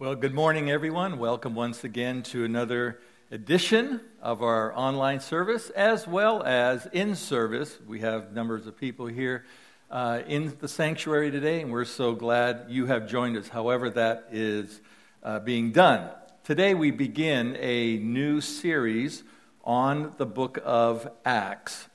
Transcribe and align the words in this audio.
Well, 0.00 0.14
good 0.14 0.32
morning, 0.32 0.70
everyone. 0.70 1.18
Welcome 1.18 1.56
once 1.56 1.82
again 1.82 2.22
to 2.22 2.44
another 2.44 3.00
edition 3.32 4.00
of 4.22 4.44
our 4.44 4.72
online 4.72 5.18
service, 5.18 5.70
as 5.70 6.06
well 6.06 6.40
as 6.44 6.86
in 6.92 7.16
service. 7.16 7.76
We 7.84 7.98
have 7.98 8.32
numbers 8.32 8.68
of 8.68 8.76
people 8.76 9.06
here 9.06 9.44
uh, 9.90 10.20
in 10.28 10.56
the 10.60 10.68
sanctuary 10.68 11.32
today, 11.32 11.62
and 11.62 11.72
we're 11.72 11.84
so 11.84 12.14
glad 12.14 12.66
you 12.68 12.86
have 12.86 13.08
joined 13.08 13.36
us, 13.38 13.48
however, 13.48 13.90
that 13.90 14.28
is 14.30 14.80
uh, 15.24 15.40
being 15.40 15.72
done. 15.72 16.10
Today, 16.44 16.74
we 16.74 16.92
begin 16.92 17.56
a 17.58 17.96
new 17.96 18.40
series 18.40 19.24
on 19.64 20.14
the 20.16 20.26
book 20.26 20.60
of 20.64 21.10
Acts. 21.24 21.88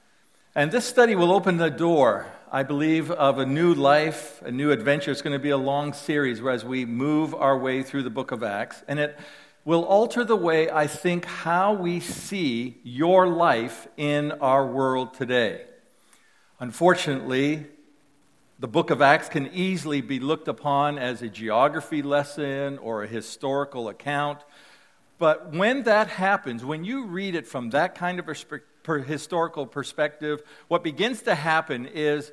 And 0.56 0.74
this 0.74 0.84
study 0.84 1.16
will 1.16 1.32
open 1.32 1.56
the 1.56 1.72
door 1.72 2.28
I 2.56 2.62
believe, 2.62 3.10
of 3.10 3.40
a 3.40 3.48
new 3.48 3.74
life, 3.74 4.40
a 4.44 4.52
new 4.52 4.70
adventure. 4.70 5.10
It's 5.10 5.24
going 5.24 5.34
to 5.34 5.42
be 5.42 5.50
a 5.50 5.58
long 5.58 5.92
series 5.92 6.40
where 6.40 6.54
as 6.54 6.64
we 6.64 6.86
move 6.86 7.34
our 7.34 7.58
way 7.58 7.82
through 7.82 8.04
the 8.04 8.12
book 8.12 8.30
of 8.30 8.44
Acts. 8.44 8.84
And 8.88 9.00
it 9.00 9.18
will 9.66 9.84
alter 9.84 10.24
the 10.24 10.36
way 10.36 10.70
I 10.70 10.86
think 10.86 11.26
how 11.26 11.74
we 11.74 12.00
see 12.00 12.78
your 12.84 13.26
life 13.26 13.88
in 13.98 14.34
our 14.34 14.68
world 14.68 15.16
today. 15.16 15.66
Unfortunately, 16.60 17.66
the 18.60 18.68
book 18.68 18.92
of 18.92 19.02
Acts 19.02 19.30
can 19.30 19.48
easily 19.52 20.02
be 20.02 20.20
looked 20.20 20.48
upon 20.48 21.00
as 21.00 21.24
a 21.24 21.30
geography 21.30 22.04
lesson 22.04 22.78
or 22.78 23.02
a 23.02 23.08
historical 23.08 23.90
account. 23.90 24.42
But 25.18 25.54
when 25.54 25.84
that 25.84 26.08
happens, 26.08 26.64
when 26.64 26.84
you 26.84 27.08
read 27.08 27.34
it 27.34 27.48
from 27.48 27.72
that 27.72 27.96
kind 27.96 28.20
of 28.20 28.28
historical 29.08 29.66
perspective, 29.66 30.44
what 30.68 30.84
begins 30.84 31.24
to 31.24 31.34
happen 31.34 31.88
is 31.88 32.32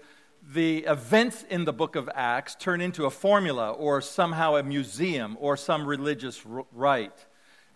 the 0.52 0.78
events 0.78 1.44
in 1.48 1.64
the 1.64 1.72
book 1.72 1.94
of 1.94 2.10
Acts 2.12 2.56
turn 2.56 2.80
into 2.80 3.04
a 3.04 3.10
formula 3.10 3.70
or 3.70 4.00
somehow 4.00 4.56
a 4.56 4.62
museum 4.62 5.36
or 5.40 5.56
some 5.56 5.86
religious 5.86 6.44
rite. 6.72 7.26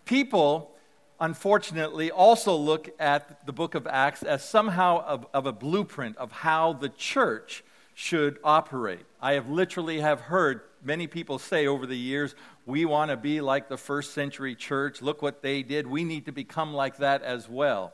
People, 0.03 0.75
unfortunately, 1.21 2.11
also 2.11 2.53
look 2.53 2.89
at 2.99 3.45
the 3.45 3.53
book 3.53 3.75
of 3.75 3.87
Acts 3.87 4.23
as 4.23 4.43
somehow 4.43 5.05
of, 5.05 5.25
of 5.33 5.45
a 5.45 5.53
blueprint 5.53 6.17
of 6.17 6.31
how 6.31 6.73
the 6.73 6.89
church 6.89 7.63
should 7.93 8.39
operate. 8.43 9.05
I 9.21 9.33
have 9.33 9.49
literally 9.49 10.01
have 10.01 10.21
heard 10.21 10.61
many 10.83 11.07
people 11.07 11.39
say 11.39 11.67
over 11.67 11.85
the 11.85 11.97
years, 11.97 12.35
we 12.65 12.83
want 12.83 13.09
to 13.09 13.15
be 13.15 13.39
like 13.39 13.69
the 13.69 13.77
first 13.77 14.13
century 14.13 14.53
church. 14.53 15.01
Look 15.01 15.21
what 15.21 15.41
they 15.41 15.63
did. 15.63 15.87
We 15.87 16.03
need 16.03 16.25
to 16.25 16.33
become 16.33 16.73
like 16.73 16.97
that 16.97 17.21
as 17.21 17.47
well. 17.47 17.93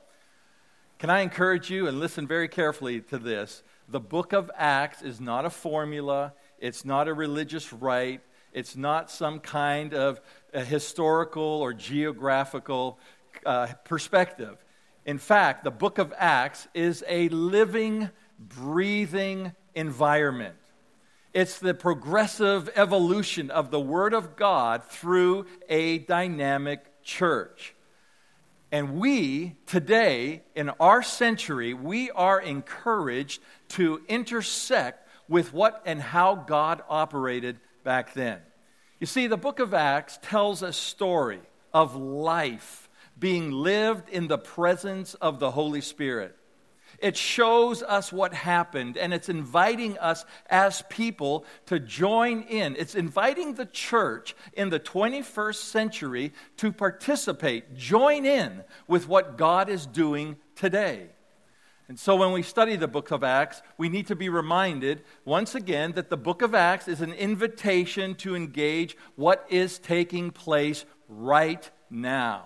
Can 0.98 1.12
I 1.12 1.22
encourage 1.22 1.70
you 1.70 1.88
and 1.88 2.00
listen 2.00 2.26
very 2.26 2.48
carefully 2.48 3.00
to 3.02 3.20
this? 3.20 3.62
The 3.90 4.00
book 4.00 4.34
of 4.34 4.50
Acts 4.56 5.02
is 5.02 5.20
not 5.20 5.46
a 5.46 5.50
formula, 5.50 6.34
it's 6.60 6.86
not 6.86 7.08
a 7.08 7.14
religious 7.14 7.74
rite, 7.74 8.22
it's 8.54 8.76
not 8.76 9.10
some 9.10 9.40
kind 9.40 9.94
of 9.94 10.22
a 10.54 10.64
historical 10.64 11.44
or 11.44 11.74
geographical 11.74 13.00
uh, 13.46 13.68
perspective. 13.86 14.58
In 15.06 15.18
fact, 15.18 15.64
the 15.64 15.72
book 15.72 15.98
of 15.98 16.14
Acts 16.18 16.68
is 16.74 17.04
a 17.08 17.30
living, 17.30 18.10
breathing 18.40 19.54
environment. 19.74 20.56
It's 21.34 21.60
the 21.60 21.74
progressive 21.74 22.70
evolution 22.76 23.50
of 23.52 23.72
the 23.72 23.80
Word 23.80 24.14
of 24.14 24.36
God 24.36 24.84
through 24.84 25.46
a 25.70 26.00
dynamic 26.00 27.02
church. 27.04 27.74
And 28.72 29.00
we, 29.00 29.58
today, 29.66 30.44
in 30.56 30.70
our 30.80 31.04
century, 31.04 31.74
we 31.74 32.10
are 32.12 32.40
encouraged 32.40 33.42
to 33.70 34.02
intersect 34.08 35.10
with 35.28 35.54
what 35.54 35.82
and 35.86 36.02
how 36.02 36.36
God 36.36 36.82
operated 36.88 37.60
back 37.84 38.14
then. 38.14 38.40
You 39.00 39.08
see, 39.08 39.28
the 39.28 39.38
book 39.38 39.60
of 39.60 39.74
Acts 39.74 40.20
tells 40.22 40.62
a 40.62 40.72
story 40.72 41.42
of 41.74 41.96
life 41.96 42.90
being 43.20 43.52
lived 43.52 44.10
in 44.10 44.28
the 44.28 44.38
presence 44.38 45.16
of 45.16 45.40
the 45.40 45.52
Holy 45.52 45.82
Spirit. 45.82 46.36
It 47.02 47.18
shows 47.18 47.82
us 47.82 48.14
what 48.14 48.34
happened, 48.34 48.96
and 48.96 49.14
it's 49.14 49.28
inviting 49.28 49.98
us 49.98 50.24
as 50.50 50.84
people 50.84 51.46
to 51.66 51.80
join 51.80 52.44
in. 52.44 52.76
It's 52.76 52.94
inviting 52.96 53.56
the 53.56 53.66
church 53.66 54.36
in 54.54 54.70
the 54.70 54.80
21st 54.80 55.56
century 55.56 56.32
to 56.58 56.72
participate, 56.72 57.76
join 57.76 58.26
in 58.26 58.64
with 58.88 59.08
what 59.08 59.38
God 59.38 59.68
is 59.68 59.88
doing 59.88 60.38
today. 60.56 61.10
And 61.88 62.00
so 62.00 62.16
when 62.16 62.32
we 62.32 62.42
study 62.42 62.78
the 62.78 62.88
book 62.88 63.12
of 63.12 63.22
Acts, 63.22 63.62
we 63.78 63.90
need 63.90 64.08
to 64.08 64.16
be 64.16 64.30
reminded 64.30 65.02
once 65.26 65.56
again 65.56 65.92
that 65.94 66.10
the 66.10 66.16
book 66.16 66.42
of 66.42 66.56
Acts 66.56 66.88
is 66.88 67.02
an 67.02 67.12
invitation 67.12 68.16
to 68.16 68.36
engage 68.36 68.96
what 69.16 69.46
is 69.50 69.78
taking 69.78 70.32
place 70.32 70.86
right 71.10 71.70
now. 71.90 72.46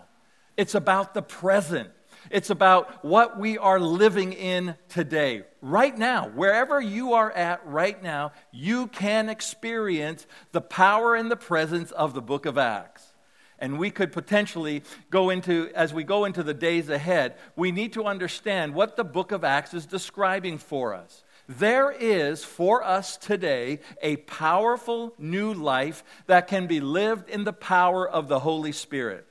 It's 0.57 0.74
about 0.74 1.13
the 1.13 1.22
present. 1.22 1.90
It's 2.30 2.50
about 2.50 3.03
what 3.03 3.40
we 3.40 3.58
are 3.58 3.80
living 3.80 4.34
in 4.34 4.75
today. 4.90 5.44
Right 5.62 5.97
now, 5.97 6.30
wherever 6.30 6.81
you 6.81 7.13
are 7.13 7.31
at 7.31 7.66
right 7.66 8.02
now, 8.02 8.31
you 8.52 8.88
can 8.88 9.30
experience 9.30 10.25
the 10.52 10.62
power 10.62 11.16
and 11.16 11.30
the 11.30 11.36
presence 11.36 11.91
of 11.91 12.13
the 12.13 12.22
book 12.22 12.46
of 12.46 12.58
Acts. 12.58 13.03
And 13.58 13.80
we 13.80 13.90
could 13.90 14.12
potentially 14.12 14.84
go 15.09 15.30
into, 15.30 15.72
as 15.74 15.94
we 15.94 16.03
go 16.03 16.25
into 16.25 16.44
the 16.44 16.53
days 16.53 16.90
ahead, 16.90 17.36
we 17.56 17.72
need 17.72 17.94
to 17.94 18.06
understand 18.06 18.74
what 18.74 18.97
the 18.97 19.06
book 19.06 19.31
of 19.31 19.44
Acts 19.44 19.74
is 19.74 19.86
describing 19.86 20.57
for 20.57 20.94
us. 20.94 21.24
There 21.47 21.92
is 21.92 22.44
for 22.44 22.84
us 22.84 23.18
today 23.18 23.80
a 24.02 24.18
powerful 24.18 25.13
new 25.18 25.53
life 25.53 26.03
that 26.25 26.47
can 26.47 26.68
be 26.68 26.81
lived 26.81 27.30
in 27.30 27.44
the 27.44 27.53
power 27.53 28.07
of 28.07 28.28
the 28.28 28.40
Holy 28.40 28.72
Spirit. 28.72 29.28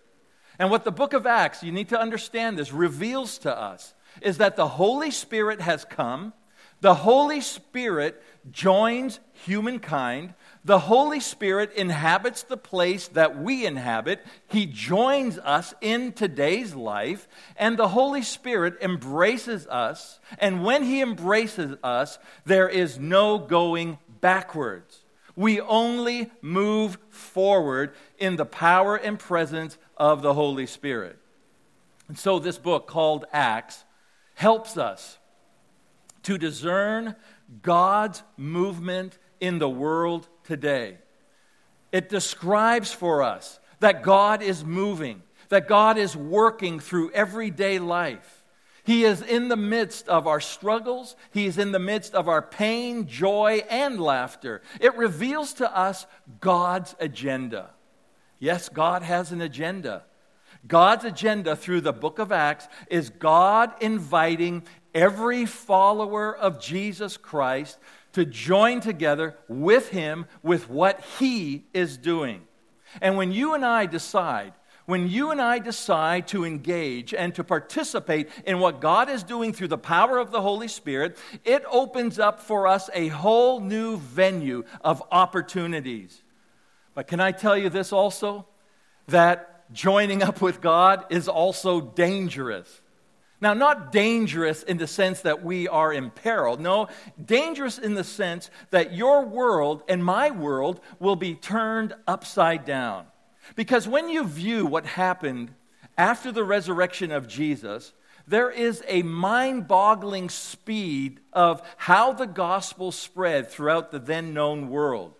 And 0.59 0.70
what 0.70 0.84
the 0.84 0.92
book 0.92 1.12
of 1.12 1.26
Acts, 1.26 1.62
you 1.62 1.72
need 1.72 1.88
to 1.88 2.00
understand 2.00 2.59
this, 2.59 2.72
reveals 2.72 3.38
to 3.38 3.56
us 3.56 3.94
is 4.20 4.38
that 4.38 4.56
the 4.56 4.69
Holy 4.69 5.10
Spirit 5.10 5.60
has 5.60 5.84
come. 5.84 6.32
The 6.81 6.94
Holy 6.94 7.41
Spirit 7.41 8.22
joins 8.50 9.19
humankind. 9.32 10.34
The 10.64 10.78
Holy 10.78 11.20
Spirit 11.20 11.72
inhabits 11.75 12.43
the 12.43 12.56
place 12.56 13.09
that 13.09 13.41
we 13.41 13.64
inhabit. 13.64 14.25
He 14.48 14.66
joins 14.66 15.38
us 15.38 15.75
in 15.81 16.12
today's 16.12 16.75
life. 16.75 17.26
And 17.56 17.76
the 17.76 17.88
Holy 17.88 18.22
Spirit 18.22 18.76
embraces 18.82 19.66
us. 19.66 20.20
And 20.38 20.62
when 20.62 20.82
He 20.84 21.00
embraces 21.00 21.76
us, 21.82 22.19
there 22.44 22.69
is 22.69 22.98
no 22.98 23.38
going 23.38 23.98
backwards. 24.20 25.04
We 25.37 25.60
only 25.60 26.31
move 26.43 26.98
forward 27.09 27.94
in 28.19 28.37
the 28.37 28.47
power 28.47 28.94
and 28.94 29.19
presence 29.19 29.78
of 29.97 30.22
the 30.22 30.34
Holy 30.34 30.66
Spirit. 30.66 31.19
And 32.09 32.19
so, 32.19 32.38
this 32.38 32.59
book 32.59 32.87
called 32.87 33.25
Acts 33.32 33.84
helps 34.34 34.77
us 34.77 35.19
to 36.25 36.38
discern 36.38 37.15
God's 37.62 38.22
movement 38.37 39.19
in 39.41 39.59
the 39.59 39.69
world 39.69 40.28
today. 40.44 40.99
It 41.93 42.09
describes 42.09 42.93
for 42.93 43.22
us 43.22 43.60
that 43.81 44.03
God 44.03 44.43
is 44.43 44.65
moving, 44.65 45.22
that 45.49 45.69
God 45.69 45.99
is 45.99 46.16
working 46.16 46.81
through 46.81 47.12
everyday 47.12 47.78
life. 47.78 48.43
He 48.84 49.05
is 49.05 49.22
in 49.22 49.49
the 49.49 49.56
midst 49.56 50.09
of 50.09 50.26
our 50.26 50.41
struggles. 50.41 51.16
He 51.32 51.47
is 51.47 51.56
in 51.56 51.72
the 51.72 51.78
midst 51.78 52.15
of 52.15 52.28
our 52.28 52.43
pain, 52.43 53.06
joy, 53.06 53.62
and 53.71 53.99
laughter. 53.99 54.61
It 54.78 54.94
reveals 54.97 55.55
to 55.55 55.76
us 55.76 56.06
God's 56.41 56.94
agenda. 57.00 57.71
Yes, 58.44 58.69
God 58.69 59.03
has 59.03 59.32
an 59.32 59.41
agenda. 59.41 60.03
God's 60.69 61.06
agenda 61.06 61.56
through 61.56 61.81
the 61.81 61.94
book 61.94 62.19
of 62.19 62.31
Acts 62.31 62.69
is 62.91 63.09
God 63.09 63.72
inviting 63.81 64.65
every 64.94 65.47
follower 65.47 66.37
of 66.37 66.60
Jesus 66.60 67.16
Christ 67.16 67.78
to 68.12 68.27
join 68.27 68.82
together 68.82 69.34
with 69.49 69.88
Him 69.88 70.27
with 70.43 70.69
what 70.69 71.00
He 71.19 71.65
is 71.72 71.97
doing. 71.97 72.43
And 73.00 73.16
when 73.16 73.32
you 73.32 73.55
and 73.55 73.64
I 73.64 73.87
decide, 73.87 74.52
when 74.85 75.08
you 75.08 75.31
and 75.31 75.41
I 75.41 75.58
decide 75.58 76.29
to 76.29 76.44
engage 76.44 77.14
and 77.14 77.35
to 77.37 77.44
participate 77.44 78.29
in 78.44 78.58
what 78.58 78.82
God 78.82 79.08
is 79.08 79.23
doing 79.23 79.55
through 79.55 79.69
the 79.69 79.79
power 79.79 80.19
of 80.19 80.32
the 80.32 80.43
Holy 80.43 80.69
Spirit, 80.69 81.17
it 81.46 81.64
opens 81.70 82.19
up 82.19 82.41
for 82.41 82.67
us 82.67 82.91
a 82.93 83.08
whole 83.08 83.61
new 83.61 83.96
venue 83.96 84.64
of 84.82 85.02
opportunities. 85.11 86.24
But 86.94 87.06
can 87.06 87.20
I 87.20 87.32
tell 87.32 87.56
you 87.56 87.69
this 87.69 87.93
also? 87.93 88.46
That 89.08 89.70
joining 89.73 90.23
up 90.23 90.41
with 90.41 90.61
God 90.61 91.05
is 91.11 91.29
also 91.29 91.81
dangerous. 91.81 92.81
Now, 93.41 93.52
not 93.52 93.93
dangerous 93.93 94.62
in 94.62 94.79
the 94.79 94.87
sense 94.87 95.20
that 95.23 95.44
we 95.44 95.69
are 95.69 95.93
imperiled. 95.93 96.61
No, 96.61 96.88
dangerous 97.23 97.79
in 97.79 97.94
the 97.94 98.05
sense 98.05 98.49
that 98.70 98.94
your 98.94 99.26
world 99.26 99.82
and 99.88 100.02
my 100.02 100.31
world 100.31 100.81
will 100.99 101.17
be 101.17 101.35
turned 101.35 101.94
upside 102.06 102.64
down. 102.64 103.06
Because 103.56 103.87
when 103.87 104.08
you 104.08 104.25
view 104.25 104.64
what 104.64 104.87
happened 104.87 105.52
after 105.99 106.32
the 106.32 106.44
resurrection 106.44 107.12
of 107.12 107.29
Jesus, 107.29 107.93
there 108.26 108.50
is 108.50 108.82
a 108.88 109.02
mind 109.02 109.69
boggling 109.69 110.31
speed 110.31 111.20
of 111.32 111.61
how 111.76 112.12
the 112.12 112.26
gospel 112.26 112.93
spread 112.93 113.50
throughout 113.50 113.91
the 113.91 113.99
then 113.99 114.32
known 114.32 114.70
world. 114.70 115.12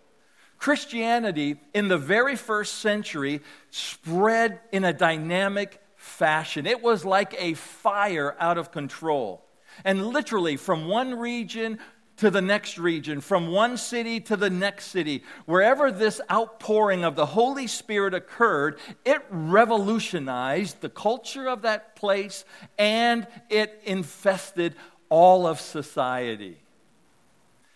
Christianity 0.65 1.57
in 1.75 1.89
the 1.89 1.97
very 1.99 2.35
first 2.35 2.79
century 2.79 3.41
spread 3.69 4.61
in 4.71 4.83
a 4.83 4.91
dynamic 4.91 5.79
fashion. 5.95 6.65
It 6.65 6.81
was 6.81 7.05
like 7.05 7.35
a 7.37 7.53
fire 7.53 8.35
out 8.39 8.57
of 8.57 8.71
control. 8.71 9.45
And 9.83 10.07
literally, 10.07 10.57
from 10.57 10.87
one 10.87 11.19
region 11.19 11.77
to 12.17 12.31
the 12.31 12.41
next 12.41 12.79
region, 12.79 13.21
from 13.21 13.51
one 13.51 13.77
city 13.77 14.19
to 14.21 14.35
the 14.35 14.49
next 14.49 14.87
city, 14.87 15.23
wherever 15.45 15.91
this 15.91 16.19
outpouring 16.31 17.03
of 17.03 17.15
the 17.15 17.27
Holy 17.27 17.67
Spirit 17.67 18.15
occurred, 18.15 18.79
it 19.05 19.23
revolutionized 19.29 20.81
the 20.81 20.89
culture 20.89 21.47
of 21.47 21.61
that 21.61 21.95
place 21.95 22.43
and 22.79 23.27
it 23.51 23.83
infested 23.85 24.73
all 25.09 25.45
of 25.45 25.59
society. 25.59 26.57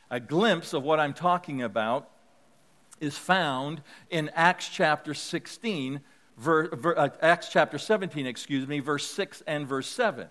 A 0.09 0.19
glimpse 0.19 0.73
of 0.73 0.81
what 0.81 0.99
I'm 0.99 1.13
talking 1.13 1.61
about 1.61 2.09
is 3.01 3.17
found 3.17 3.81
in 4.09 4.29
Acts 4.33 4.69
chapter 4.69 5.13
16, 5.13 6.01
ver, 6.37 6.67
ver, 6.75 6.97
uh, 6.97 7.09
Acts 7.21 7.49
chapter 7.49 7.77
17, 7.77 8.25
excuse 8.25 8.67
me, 8.67 8.79
verse 8.79 9.05
6 9.07 9.43
and 9.47 9.67
verse 9.67 9.87
7. 9.87 10.27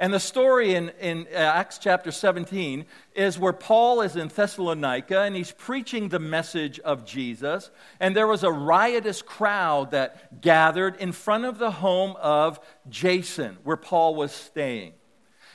And 0.00 0.14
the 0.14 0.20
story 0.20 0.74
in, 0.74 0.88
in 0.98 1.26
uh, 1.30 1.36
Acts 1.36 1.76
chapter 1.76 2.10
17 2.10 2.86
is 3.14 3.38
where 3.38 3.52
Paul 3.52 4.00
is 4.00 4.16
in 4.16 4.28
Thessalonica 4.28 5.20
and 5.20 5.36
he's 5.36 5.52
preaching 5.52 6.08
the 6.08 6.18
message 6.18 6.80
of 6.80 7.04
Jesus. 7.04 7.70
And 8.00 8.16
there 8.16 8.26
was 8.26 8.42
a 8.42 8.50
riotous 8.50 9.20
crowd 9.20 9.90
that 9.90 10.40
gathered 10.40 10.96
in 10.96 11.12
front 11.12 11.44
of 11.44 11.58
the 11.58 11.70
home 11.70 12.16
of 12.16 12.60
Jason, 12.88 13.58
where 13.62 13.76
Paul 13.76 14.14
was 14.14 14.32
staying. 14.32 14.94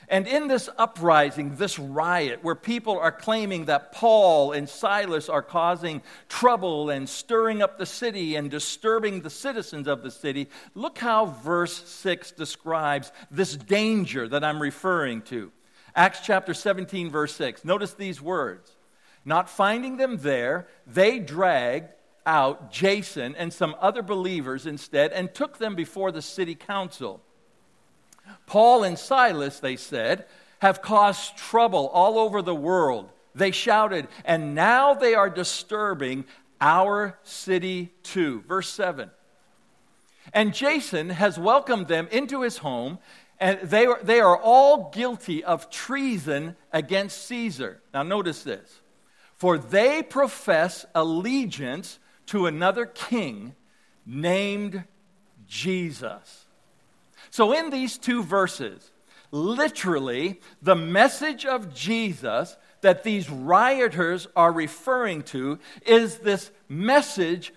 And 0.07 0.27
in 0.27 0.47
this 0.47 0.69
uprising, 0.77 1.55
this 1.55 1.79
riot, 1.79 2.43
where 2.43 2.55
people 2.55 2.99
are 2.99 3.11
claiming 3.11 3.65
that 3.65 3.91
Paul 3.91 4.51
and 4.51 4.69
Silas 4.69 5.29
are 5.29 5.41
causing 5.41 6.03
trouble 6.29 6.89
and 6.89 7.09
stirring 7.09 7.61
up 7.61 7.77
the 7.77 7.85
city 7.85 8.35
and 8.35 8.51
disturbing 8.51 9.21
the 9.21 9.29
citizens 9.29 9.87
of 9.87 10.03
the 10.03 10.11
city, 10.11 10.49
look 10.75 10.99
how 10.99 11.25
verse 11.25 11.87
6 11.87 12.31
describes 12.33 13.11
this 13.31 13.55
danger 13.55 14.27
that 14.27 14.43
I'm 14.43 14.61
referring 14.61 15.21
to. 15.23 15.51
Acts 15.95 16.19
chapter 16.23 16.53
17, 16.53 17.09
verse 17.09 17.35
6. 17.35 17.65
Notice 17.65 17.93
these 17.93 18.21
words. 18.21 18.75
Not 19.23 19.49
finding 19.49 19.97
them 19.97 20.17
there, 20.17 20.67
they 20.85 21.19
dragged 21.19 21.89
out 22.25 22.71
Jason 22.71 23.35
and 23.35 23.51
some 23.51 23.75
other 23.79 24.01
believers 24.01 24.65
instead 24.65 25.11
and 25.13 25.33
took 25.33 25.57
them 25.57 25.75
before 25.75 26.11
the 26.11 26.21
city 26.21 26.53
council. 26.53 27.21
Paul 28.45 28.83
and 28.83 28.97
Silas, 28.97 29.59
they 29.59 29.75
said, 29.75 30.25
have 30.59 30.81
caused 30.81 31.37
trouble 31.37 31.87
all 31.87 32.17
over 32.17 32.41
the 32.41 32.55
world. 32.55 33.09
They 33.33 33.51
shouted, 33.51 34.07
and 34.23 34.55
now 34.55 34.93
they 34.93 35.13
are 35.13 35.29
disturbing 35.29 36.25
our 36.61 37.19
city 37.23 37.91
too. 38.03 38.43
Verse 38.47 38.69
7. 38.69 39.11
And 40.33 40.53
Jason 40.53 41.09
has 41.09 41.37
welcomed 41.37 41.87
them 41.87 42.07
into 42.11 42.41
his 42.41 42.57
home, 42.57 42.99
and 43.39 43.59
they 43.61 43.85
are, 43.85 43.99
they 44.01 44.21
are 44.21 44.37
all 44.37 44.89
guilty 44.91 45.43
of 45.43 45.69
treason 45.69 46.55
against 46.71 47.25
Caesar. 47.27 47.81
Now, 47.93 48.03
notice 48.03 48.43
this. 48.43 48.81
For 49.35 49.57
they 49.57 50.01
profess 50.01 50.85
allegiance 50.95 51.99
to 52.27 52.47
another 52.47 52.85
king 52.85 53.53
named 54.05 54.85
Jesus. 55.47 56.44
So, 57.35 57.51
in 57.51 57.69
these 57.69 57.97
two 57.97 58.23
verses, 58.23 58.93
literally, 59.29 60.39
the 60.61 60.73
message 60.73 61.45
of 61.45 61.73
Jesus 61.73 62.55
that 62.79 63.03
these 63.03 63.29
rioters 63.29 64.25
are 64.37 64.53
referring 64.53 65.23
to 65.23 65.59
is 65.85 66.19
this 66.19 66.49
message 66.69 67.53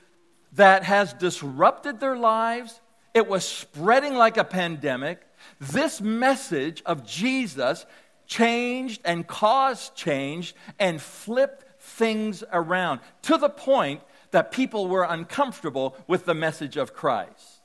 that 0.54 0.82
has 0.82 1.12
disrupted 1.12 2.00
their 2.00 2.16
lives. 2.16 2.80
It 3.14 3.28
was 3.28 3.44
spreading 3.44 4.16
like 4.16 4.36
a 4.36 4.42
pandemic. 4.42 5.25
This 5.60 6.00
message 6.00 6.82
of 6.84 7.06
Jesus 7.06 7.86
changed 8.26 9.00
and 9.04 9.28
caused 9.28 9.94
change 9.94 10.56
and 10.80 11.00
flipped 11.00 11.80
things 11.80 12.42
around 12.52 12.98
to 13.22 13.38
the 13.38 13.48
point 13.48 14.00
that 14.32 14.50
people 14.50 14.88
were 14.88 15.04
uncomfortable 15.04 15.96
with 16.08 16.25
the 16.25 16.34
message 16.34 16.76
of 16.76 16.94
Christ. 16.94 17.60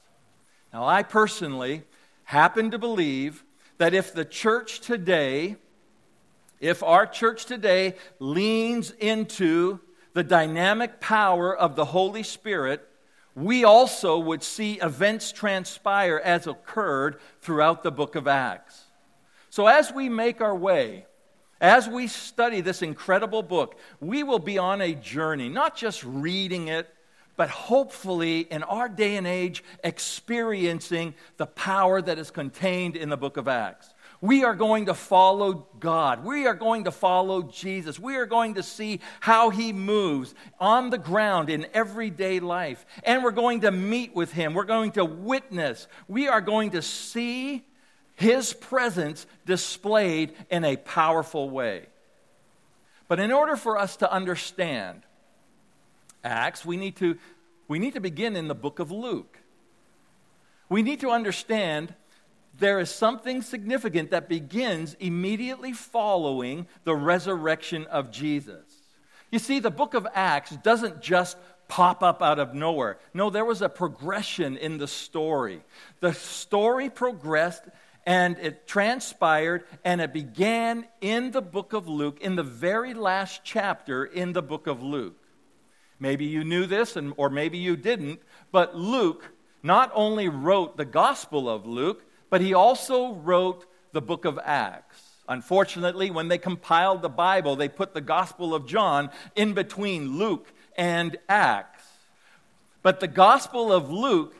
Now, 0.71 0.86
I 0.86 1.01
personally 1.01 1.86
happen 2.34 2.72
to 2.72 2.80
believe 2.80 3.44
that 3.78 3.94
if 3.94 4.12
the 4.12 4.26
church 4.26 4.80
today, 4.80 5.56
if 6.60 6.82
our 6.82 7.06
church 7.06 7.46
today 7.46 7.94
leans 8.18 8.90
into 8.90 9.80
the 10.14 10.24
dynamic 10.24 11.00
power 11.00 11.56
of 11.56 11.76
the 11.76 11.86
Holy 11.86 12.24
Spirit, 12.24 12.82
we 13.36 13.64
also 13.64 14.18
would 14.18 14.42
see 14.42 14.80
events 14.82 15.32
transpire 15.32 16.20
as 16.24 16.48
occurred 16.48 17.20
throughout 17.42 17.84
the 17.84 17.92
book 17.92 18.16
of 18.16 18.28
Acts. 18.28 18.86
So, 19.52 19.68
as 19.68 19.94
we 19.94 20.10
make 20.10 20.42
our 20.42 20.56
way, 20.56 21.06
as 21.62 21.88
we 21.88 22.08
study 22.08 22.62
this 22.62 22.82
incredible 22.82 23.44
book, 23.44 23.78
we 24.00 24.24
will 24.24 24.40
be 24.40 24.58
on 24.58 24.82
a 24.82 24.96
journey, 24.96 25.50
not 25.50 25.78
just 25.78 26.04
reading 26.04 26.68
it 26.68 26.92
but 27.36 27.50
hopefully 27.50 28.42
in 28.42 28.64
our 28.64 28.88
day 28.88 29.16
and 29.16 29.28
age, 29.28 29.64
experiencing 29.84 31.14
the 31.38 31.46
power 31.46 32.02
that 32.02 32.20
is 32.20 32.32
contained 32.32 32.96
in 32.96 33.10
the 33.10 33.18
book 33.18 33.38
of 33.38 33.48
Acts. 33.48 33.94
We 34.22 34.46
are 34.46 34.56
going 34.56 34.86
to 34.86 34.94
follow 34.94 35.68
God. 35.82 36.24
We 36.24 36.48
are 36.48 36.54
going 36.54 36.86
to 36.86 36.92
follow 36.92 37.42
Jesus. 37.42 38.00
We 38.00 38.16
are 38.16 38.26
going 38.26 38.54
to 38.54 38.64
see 38.64 39.02
how 39.20 39.50
He 39.50 39.74
moves 39.74 40.34
on 40.62 40.92
the 40.92 40.98
ground 40.98 41.50
in 41.50 41.68
everyday 41.74 42.40
life. 42.40 42.86
And 43.04 43.22
we're 43.22 43.32
going 43.32 43.62
to 43.62 43.72
meet 43.72 44.16
with 44.16 44.32
Him. 44.32 44.54
We're 44.54 44.64
going 44.64 44.92
to 44.94 45.04
witness. 45.04 45.90
We 46.08 46.30
are 46.30 46.40
going 46.40 46.72
to 46.72 46.82
see 46.82 47.66
His 48.16 48.54
presence 48.54 49.26
displayed 49.46 50.34
in 50.50 50.64
a 50.64 50.78
powerful 50.78 51.50
way. 51.50 51.88
But 53.10 53.20
in 53.20 53.34
order 53.34 53.58
for 53.58 53.78
us 53.78 53.98
to 53.98 54.10
understand 54.10 55.02
Acts, 56.24 56.66
we 56.66 56.78
need 56.78 56.96
to, 56.98 57.18
we 57.68 57.80
need 57.80 57.94
to 57.94 58.00
begin 58.00 58.36
in 58.36 58.48
the 58.48 58.56
book 58.56 58.80
of 58.80 58.92
Luke. 58.92 59.40
We 60.70 60.81
need 60.81 61.02
to 61.02 61.10
understand 61.10 61.94
there 62.58 62.80
is 62.80 62.90
something 62.90 63.42
significant 63.42 64.12
that 64.12 64.30
begins 64.30 64.96
immediately 65.00 65.74
following 65.74 66.68
the 66.84 66.96
resurrection 66.96 67.86
of 67.88 68.12
Jesus. 68.12 68.64
You 69.31 69.40
see, 69.40 69.60
the 69.60 69.72
book 69.72 69.96
of 69.96 70.08
Acts 70.14 70.52
doesn't 70.58 71.02
just 71.02 71.38
pop 71.68 72.04
up 72.04 72.22
out 72.22 72.38
of 72.38 72.54
nowhere. 72.54 73.00
No, 73.14 73.30
there 73.30 73.46
was 73.46 73.62
a 73.62 73.70
progression 73.70 74.58
in 74.58 74.77
the 74.77 74.88
story. 74.88 75.62
The 76.01 76.13
story 76.13 76.89
progressed 76.89 77.63
and 78.06 78.38
it 78.38 78.68
transpired 78.68 79.63
and 79.84 80.01
it 80.01 80.13
began 80.13 80.86
in 81.01 81.32
the 81.32 81.42
book 81.42 81.74
of 81.74 81.88
Luke, 81.88 82.22
in 82.22 82.36
the 82.36 82.44
very 82.44 82.94
last 82.94 83.42
chapter 83.44 84.06
in 84.06 84.34
the 84.34 84.44
book 84.44 84.68
of 84.68 84.84
Luke. 84.84 85.23
Maybe 86.03 86.25
you 86.25 86.43
knew 86.43 86.65
this, 86.65 86.98
and, 86.98 87.13
or 87.15 87.29
maybe 87.29 87.57
you 87.57 87.77
didn't, 87.77 88.19
but 88.51 88.75
Luke 88.75 89.31
not 89.63 89.89
only 89.95 90.27
wrote 90.27 90.75
the 90.75 90.83
Gospel 90.83 91.50
of 91.50 91.65
Luke, 91.65 92.03
but 92.29 92.41
he 92.41 92.53
also 92.53 93.13
wrote 93.13 93.65
the 93.93 94.01
book 94.01 94.25
of 94.25 94.38
Acts. 94.43 95.01
Unfortunately, 95.29 96.12
when 96.12 96.27
they 96.27 96.38
compiled 96.38 97.01
the 97.01 97.07
Bible, 97.07 97.55
they 97.55 97.69
put 97.69 97.93
the 97.93 98.01
Gospel 98.01 98.53
of 98.53 98.67
John 98.67 99.12
in 99.38 99.53
between 99.53 100.17
Luke 100.17 100.51
and 100.75 101.15
Acts. 101.29 101.86
But 102.81 103.00
the 103.00 103.07
Gospel 103.07 103.72
of 103.72 103.89
Luke, 103.89 104.36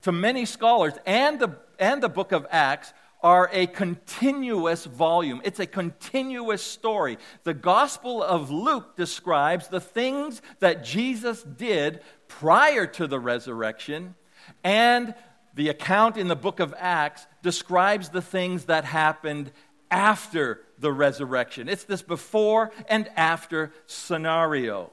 to 0.00 0.10
many 0.10 0.46
scholars, 0.46 0.94
and 1.04 1.38
the, 1.38 1.58
and 1.78 2.02
the 2.02 2.08
book 2.08 2.32
of 2.32 2.46
Acts, 2.50 2.94
are 3.24 3.48
a 3.54 3.66
continuous 3.66 4.84
volume. 4.84 5.40
It's 5.44 5.58
a 5.58 5.66
continuous 5.66 6.62
story. 6.62 7.16
The 7.44 7.54
Gospel 7.54 8.22
of 8.22 8.50
Luke 8.50 8.96
describes 8.96 9.68
the 9.68 9.80
things 9.80 10.42
that 10.60 10.84
Jesus 10.84 11.42
did 11.42 12.02
prior 12.28 12.86
to 12.86 13.06
the 13.06 13.18
resurrection, 13.18 14.14
and 14.62 15.14
the 15.54 15.70
account 15.70 16.18
in 16.18 16.28
the 16.28 16.36
book 16.36 16.60
of 16.60 16.74
Acts 16.76 17.26
describes 17.42 18.10
the 18.10 18.20
things 18.20 18.66
that 18.66 18.84
happened 18.84 19.52
after 19.90 20.60
the 20.78 20.92
resurrection. 20.92 21.68
It's 21.68 21.84
this 21.84 22.02
before 22.02 22.72
and 22.88 23.08
after 23.16 23.72
scenario. 23.86 24.92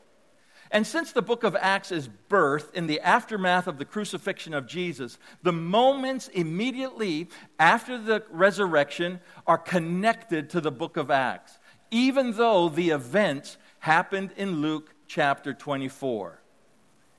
And 0.72 0.88
since 0.88 1.12
the 1.12 1.22
book 1.22 1.44
of 1.44 1.58
Acts 1.60 1.92
is 1.92 2.08
birth 2.08 2.74
in 2.74 2.88
the 2.88 3.02
aftermath 3.02 3.68
of 3.68 3.78
the 3.78 3.84
crucifixion 3.84 4.54
of 4.54 4.68
Jesus, 4.68 5.18
the 5.44 5.52
moments 5.52 6.30
immediately 6.30 7.28
after 7.60 7.98
the 7.98 8.24
resurrection 8.30 9.20
are 9.46 9.58
connected 9.58 10.50
to 10.52 10.62
the 10.62 10.72
book 10.72 10.96
of 10.96 11.12
Acts, 11.12 11.60
even 11.92 12.32
though 12.34 12.70
the 12.70 12.92
events 12.92 13.58
happened 13.80 14.32
in 14.38 14.62
Luke 14.62 14.94
chapter 15.08 15.54
24. 15.54 16.42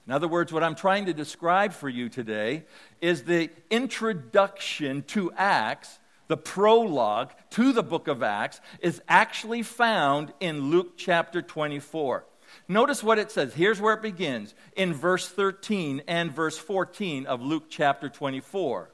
In 0.06 0.12
other 0.14 0.28
words, 0.28 0.50
what 0.50 0.64
I'm 0.64 0.74
trying 0.74 1.04
to 1.06 1.14
describe 1.14 1.74
for 1.74 1.90
you 1.90 2.08
today 2.08 2.64
is 3.02 3.24
the 3.24 3.50
introduction 3.70 5.02
to 5.08 5.30
Acts, 5.32 5.98
the 6.26 6.38
prologue 6.38 7.32
to 7.50 7.74
the 7.74 7.82
book 7.82 8.08
of 8.08 8.22
Acts, 8.22 8.62
is 8.80 9.02
actually 9.08 9.62
found 9.62 10.32
in 10.40 10.70
Luke 10.70 10.96
chapter 10.96 11.42
24. 11.42 12.24
Notice 12.68 13.02
what 13.02 13.18
it 13.18 13.30
says. 13.30 13.54
Here's 13.54 13.80
where 13.80 13.94
it 13.94 14.02
begins 14.02 14.54
in 14.76 14.94
verse 14.94 15.28
13 15.28 16.02
and 16.06 16.32
verse 16.32 16.58
14 16.58 17.26
of 17.26 17.42
Luke 17.42 17.64
chapter 17.68 18.08
24. 18.08 18.90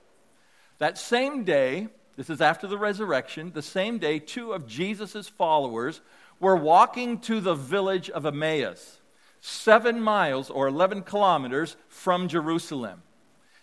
That 0.78 0.98
same 0.98 1.44
day, 1.44 1.88
this 2.16 2.30
is 2.30 2.40
after 2.40 2.66
the 2.66 2.78
resurrection, 2.78 3.52
the 3.52 3.62
same 3.62 3.98
day, 3.98 4.18
two 4.18 4.52
of 4.52 4.66
Jesus' 4.66 5.28
followers 5.28 6.00
were 6.40 6.56
walking 6.56 7.18
to 7.20 7.40
the 7.40 7.54
village 7.54 8.10
of 8.10 8.24
Emmaus, 8.24 9.00
seven 9.40 10.00
miles 10.00 10.50
or 10.50 10.68
11 10.68 11.02
kilometers 11.02 11.76
from 11.88 12.28
Jerusalem. 12.28 13.02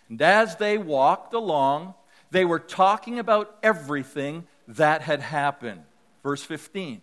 And 0.08 0.20
as 0.22 0.56
they 0.56 0.78
walked 0.78 1.34
along, 1.34 1.94
they 2.30 2.44
were 2.44 2.58
talking 2.58 3.18
about 3.18 3.56
everything 3.62 4.46
that 4.68 5.02
had 5.02 5.20
happened. 5.20 5.82
Verse 6.22 6.42
15. 6.42 7.00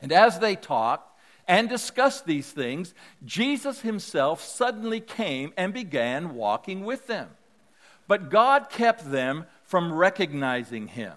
And 0.00 0.12
as 0.12 0.38
they 0.38 0.56
talked 0.56 1.09
and 1.50 1.68
discussed 1.68 2.26
these 2.26 2.52
things, 2.52 2.94
Jesus 3.24 3.80
himself 3.80 4.40
suddenly 4.40 5.00
came 5.00 5.52
and 5.56 5.74
began 5.74 6.36
walking 6.36 6.84
with 6.84 7.08
them. 7.08 7.28
But 8.06 8.30
God 8.30 8.70
kept 8.70 9.10
them 9.10 9.46
from 9.64 9.92
recognizing 9.92 10.86
him. 10.86 11.14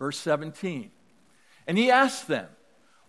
Verse 0.00 0.18
17. 0.18 0.90
And 1.68 1.78
he 1.78 1.92
asked 1.92 2.26
them, 2.26 2.48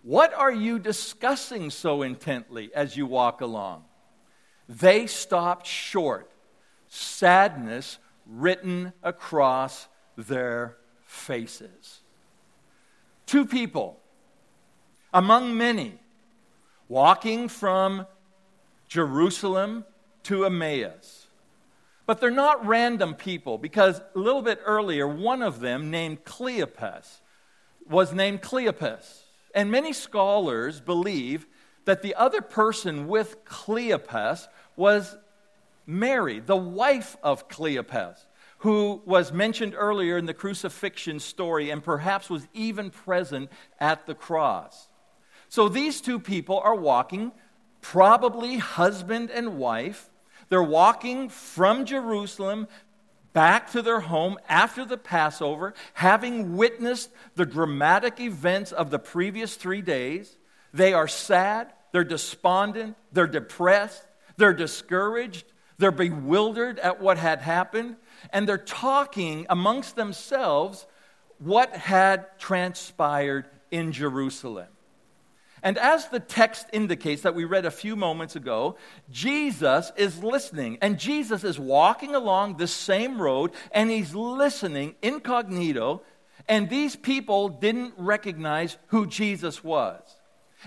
What 0.04 0.32
are 0.32 0.52
you 0.52 0.78
discussing 0.78 1.70
so 1.70 2.02
intently 2.02 2.70
as 2.72 2.96
you 2.96 3.04
walk 3.04 3.40
along? 3.40 3.82
They 4.68 5.08
stopped 5.08 5.66
short, 5.66 6.30
sadness 6.86 7.98
written 8.26 8.92
across 9.02 9.88
their 10.16 10.76
faces. 11.04 11.98
Two 13.26 13.44
people 13.44 13.98
among 15.12 15.56
many 15.56 15.98
walking 16.92 17.48
from 17.48 18.06
Jerusalem 18.86 19.82
to 20.24 20.44
Emmaus. 20.44 21.26
But 22.04 22.20
they're 22.20 22.30
not 22.30 22.66
random 22.66 23.14
people 23.14 23.56
because 23.56 24.02
a 24.14 24.18
little 24.18 24.42
bit 24.42 24.60
earlier, 24.66 25.08
one 25.08 25.40
of 25.40 25.60
them, 25.60 25.90
named 25.90 26.26
Cleopas, 26.26 27.20
was 27.88 28.12
named 28.12 28.42
Cleopas. 28.42 29.22
And 29.54 29.70
many 29.70 29.94
scholars 29.94 30.82
believe 30.82 31.46
that 31.86 32.02
the 32.02 32.14
other 32.14 32.42
person 32.42 33.08
with 33.08 33.42
Cleopas 33.46 34.48
was 34.76 35.16
Mary, 35.86 36.40
the 36.40 36.54
wife 36.56 37.16
of 37.22 37.48
Cleopas, 37.48 38.18
who 38.58 39.00
was 39.06 39.32
mentioned 39.32 39.74
earlier 39.74 40.18
in 40.18 40.26
the 40.26 40.34
crucifixion 40.34 41.20
story 41.20 41.70
and 41.70 41.82
perhaps 41.82 42.28
was 42.28 42.46
even 42.52 42.90
present 42.90 43.50
at 43.80 44.06
the 44.06 44.14
cross. 44.14 44.88
So 45.52 45.68
these 45.68 46.00
two 46.00 46.18
people 46.18 46.60
are 46.60 46.74
walking, 46.74 47.30
probably 47.82 48.56
husband 48.56 49.30
and 49.30 49.58
wife. 49.58 50.08
They're 50.48 50.62
walking 50.62 51.28
from 51.28 51.84
Jerusalem 51.84 52.68
back 53.34 53.70
to 53.72 53.82
their 53.82 54.00
home 54.00 54.38
after 54.48 54.86
the 54.86 54.96
Passover, 54.96 55.74
having 55.92 56.56
witnessed 56.56 57.10
the 57.34 57.44
dramatic 57.44 58.18
events 58.18 58.72
of 58.72 58.90
the 58.90 58.98
previous 58.98 59.54
three 59.54 59.82
days. 59.82 60.38
They 60.72 60.94
are 60.94 61.06
sad, 61.06 61.70
they're 61.92 62.02
despondent, 62.02 62.96
they're 63.12 63.26
depressed, 63.26 64.06
they're 64.38 64.54
discouraged, 64.54 65.44
they're 65.76 65.90
bewildered 65.90 66.78
at 66.78 67.02
what 67.02 67.18
had 67.18 67.42
happened, 67.42 67.96
and 68.32 68.48
they're 68.48 68.56
talking 68.56 69.44
amongst 69.50 69.96
themselves 69.96 70.86
what 71.36 71.76
had 71.76 72.38
transpired 72.38 73.44
in 73.70 73.92
Jerusalem. 73.92 74.68
And 75.62 75.78
as 75.78 76.08
the 76.08 76.18
text 76.18 76.66
indicates 76.72 77.22
that 77.22 77.36
we 77.36 77.44
read 77.44 77.64
a 77.64 77.70
few 77.70 77.94
moments 77.94 78.34
ago, 78.34 78.76
Jesus 79.10 79.92
is 79.96 80.22
listening. 80.22 80.78
And 80.82 80.98
Jesus 80.98 81.44
is 81.44 81.58
walking 81.58 82.14
along 82.14 82.56
the 82.56 82.66
same 82.66 83.22
road 83.22 83.52
and 83.70 83.88
he's 83.88 84.14
listening 84.14 84.96
incognito. 85.02 86.02
And 86.48 86.68
these 86.68 86.96
people 86.96 87.48
didn't 87.48 87.94
recognize 87.96 88.76
who 88.88 89.06
Jesus 89.06 89.62
was. 89.62 90.02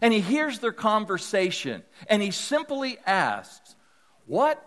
And 0.02 0.14
he 0.14 0.22
hears 0.22 0.60
their 0.60 0.72
conversation 0.72 1.84
and 2.08 2.22
he 2.22 2.32
simply 2.32 2.98
asks, 3.06 3.76
What 4.26 4.64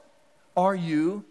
are 0.56 0.74
you 0.74 1.24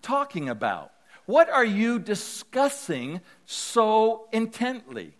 talking 0.00 0.48
about? 0.48 0.92
What 1.26 1.50
are 1.50 1.64
you 1.64 1.98
discussing 1.98 3.20
so 3.44 4.28
intently? 4.32 5.14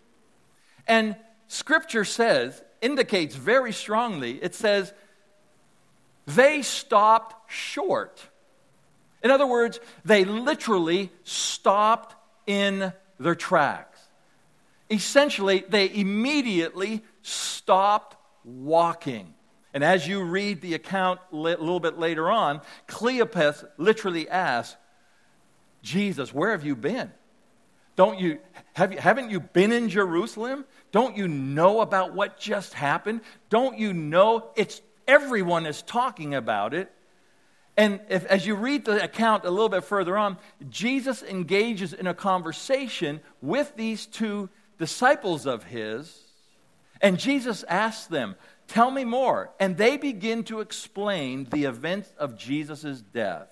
And 0.86 1.16
scripture 1.48 2.06
says 2.06 2.62
indicates 2.80 3.34
very 3.34 3.72
strongly 3.72 4.42
it 4.42 4.54
says, 4.54 4.92
they 6.26 6.62
stopped 6.62 7.50
short. 7.50 8.20
In 9.22 9.30
other 9.30 9.46
words, 9.46 9.80
they 10.04 10.24
literally 10.24 11.10
stopped 11.24 12.14
in 12.46 12.92
their 13.18 13.34
tracks. 13.34 13.98
Essentially, 14.90 15.64
they 15.68 15.92
immediately 15.92 17.02
stopped 17.22 18.16
walking. 18.44 19.34
And 19.74 19.84
as 19.84 20.06
you 20.06 20.22
read 20.22 20.60
the 20.60 20.74
account 20.74 21.20
a 21.32 21.36
little 21.36 21.80
bit 21.80 21.98
later 21.98 22.30
on, 22.30 22.60
Cleopas 22.88 23.64
literally 23.76 24.28
asks, 24.28 24.76
Jesus, 25.82 26.32
where 26.32 26.52
have 26.52 26.64
you 26.64 26.74
been? 26.74 27.12
Don't 27.96 28.18
you, 28.18 28.38
have 28.74 28.92
you, 28.92 28.98
haven't 28.98 29.30
you 29.30 29.40
been 29.40 29.72
in 29.72 29.88
Jerusalem? 29.88 30.64
Don't 30.90 31.16
you 31.16 31.28
know 31.28 31.80
about 31.80 32.14
what 32.14 32.38
just 32.38 32.74
happened? 32.74 33.20
Don't 33.50 33.78
you 33.78 33.92
know 33.92 34.50
it's 34.56 34.80
everyone 35.06 35.66
is 35.66 35.82
talking 35.82 36.34
about 36.34 36.74
it? 36.74 36.90
And 37.76 38.00
if, 38.08 38.24
as 38.26 38.46
you 38.46 38.56
read 38.56 38.84
the 38.84 39.02
account 39.02 39.44
a 39.44 39.50
little 39.50 39.68
bit 39.68 39.84
further 39.84 40.18
on, 40.18 40.36
Jesus 40.68 41.22
engages 41.22 41.92
in 41.92 42.06
a 42.06 42.14
conversation 42.14 43.20
with 43.40 43.76
these 43.76 44.06
two 44.06 44.48
disciples 44.78 45.46
of 45.46 45.64
his, 45.64 46.24
and 47.00 47.18
Jesus 47.18 47.62
asks 47.68 48.06
them, 48.06 48.34
Tell 48.66 48.90
me 48.90 49.04
more. 49.04 49.50
And 49.58 49.76
they 49.76 49.96
begin 49.96 50.44
to 50.44 50.60
explain 50.60 51.44
the 51.50 51.64
events 51.64 52.12
of 52.18 52.36
Jesus' 52.36 53.00
death. 53.00 53.48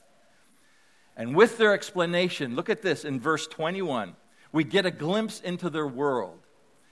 And 1.16 1.34
with 1.34 1.56
their 1.56 1.72
explanation, 1.72 2.54
look 2.54 2.68
at 2.68 2.82
this 2.82 3.04
in 3.04 3.18
verse 3.18 3.46
21 3.46 4.14
we 4.52 4.64
get 4.64 4.86
a 4.86 4.90
glimpse 4.90 5.40
into 5.40 5.68
their 5.68 5.86
world. 5.86 6.45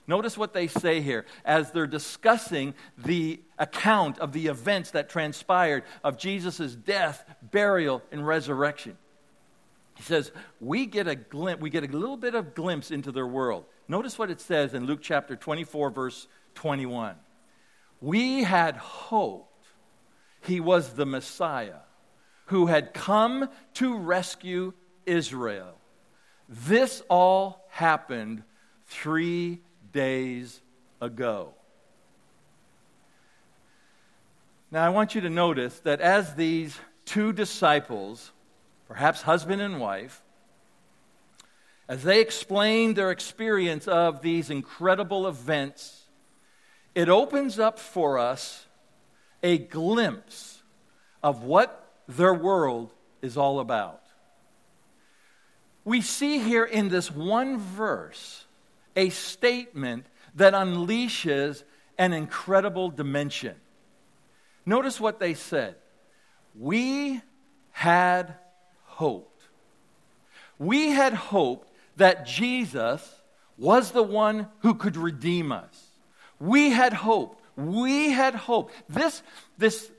Notice 0.06 0.36
what 0.36 0.52
they 0.52 0.66
say 0.66 1.00
here 1.00 1.24
as 1.44 1.70
they're 1.70 1.86
discussing 1.86 2.74
the 2.98 3.40
account 3.58 4.18
of 4.18 4.32
the 4.32 4.48
events 4.48 4.90
that 4.90 5.08
transpired 5.08 5.84
of 6.02 6.18
Jesus' 6.18 6.74
death, 6.74 7.24
burial, 7.42 8.02
and 8.12 8.26
resurrection. 8.26 8.98
He 9.96 10.02
says, 10.02 10.32
we 10.60 10.86
get 10.86 11.06
a 11.06 11.14
glimpse, 11.14 11.62
we 11.62 11.70
get 11.70 11.88
a 11.88 11.96
little 11.96 12.16
bit 12.16 12.34
of 12.34 12.54
glimpse 12.54 12.90
into 12.90 13.12
their 13.12 13.26
world. 13.26 13.64
Notice 13.88 14.18
what 14.18 14.30
it 14.30 14.40
says 14.40 14.74
in 14.74 14.86
Luke 14.86 15.00
chapter 15.02 15.36
24, 15.36 15.90
verse 15.90 16.26
21. 16.54 17.14
We 18.00 18.42
had 18.42 18.76
hoped 18.76 19.66
he 20.42 20.60
was 20.60 20.94
the 20.94 21.06
Messiah 21.06 21.80
who 22.46 22.66
had 22.66 22.92
come 22.92 23.48
to 23.74 23.96
rescue 23.96 24.74
Israel. 25.06 25.74
This 26.48 27.02
all 27.08 27.64
happened 27.70 28.42
three 28.86 29.60
days 29.94 30.60
ago. 31.00 31.54
Now, 34.70 34.84
I 34.84 34.90
want 34.90 35.14
you 35.14 35.22
to 35.22 35.30
notice 35.30 35.78
that 35.80 36.02
as 36.02 36.34
these 36.34 36.78
two 37.06 37.32
disciples, 37.32 38.32
perhaps 38.86 39.22
husband 39.22 39.62
and 39.62 39.80
wife, 39.80 40.20
as 41.88 42.02
they 42.02 42.20
explain 42.20 42.92
their 42.92 43.10
experience 43.10 43.88
of 43.88 44.20
these 44.20 44.50
incredible 44.50 45.26
events, 45.26 46.02
it 46.94 47.08
opens 47.08 47.58
up 47.58 47.78
for 47.78 48.18
us 48.18 48.66
a 49.42 49.56
glimpse 49.56 50.62
of 51.22 51.44
what 51.44 51.90
their 52.06 52.34
world 52.34 52.92
is 53.22 53.38
all 53.38 53.60
about 53.60 54.04
we 55.84 56.00
see 56.00 56.38
here 56.38 56.64
in 56.64 56.88
this 56.88 57.10
one 57.10 57.58
verse 57.58 58.46
a 58.96 59.10
statement 59.10 60.06
that 60.34 60.54
unleashes 60.54 61.62
an 61.98 62.12
incredible 62.12 62.90
dimension. 62.90 63.56
Notice 64.66 65.00
what 65.00 65.20
they 65.20 65.34
said. 65.34 65.76
We 66.58 67.20
had 67.70 68.34
hoped. 68.84 69.42
We 70.58 70.90
had 70.90 71.12
hoped 71.12 71.70
that 71.96 72.26
Jesus 72.26 73.22
was 73.56 73.90
the 73.90 74.02
one 74.02 74.48
who 74.60 74.74
could 74.74 74.96
redeem 74.96 75.52
us. 75.52 75.86
We 76.40 76.70
had 76.70 76.92
hoped. 76.92 77.40
We 77.56 78.10
had 78.10 78.34
hoped. 78.34 78.74
This, 78.88 79.22
this 79.58 79.90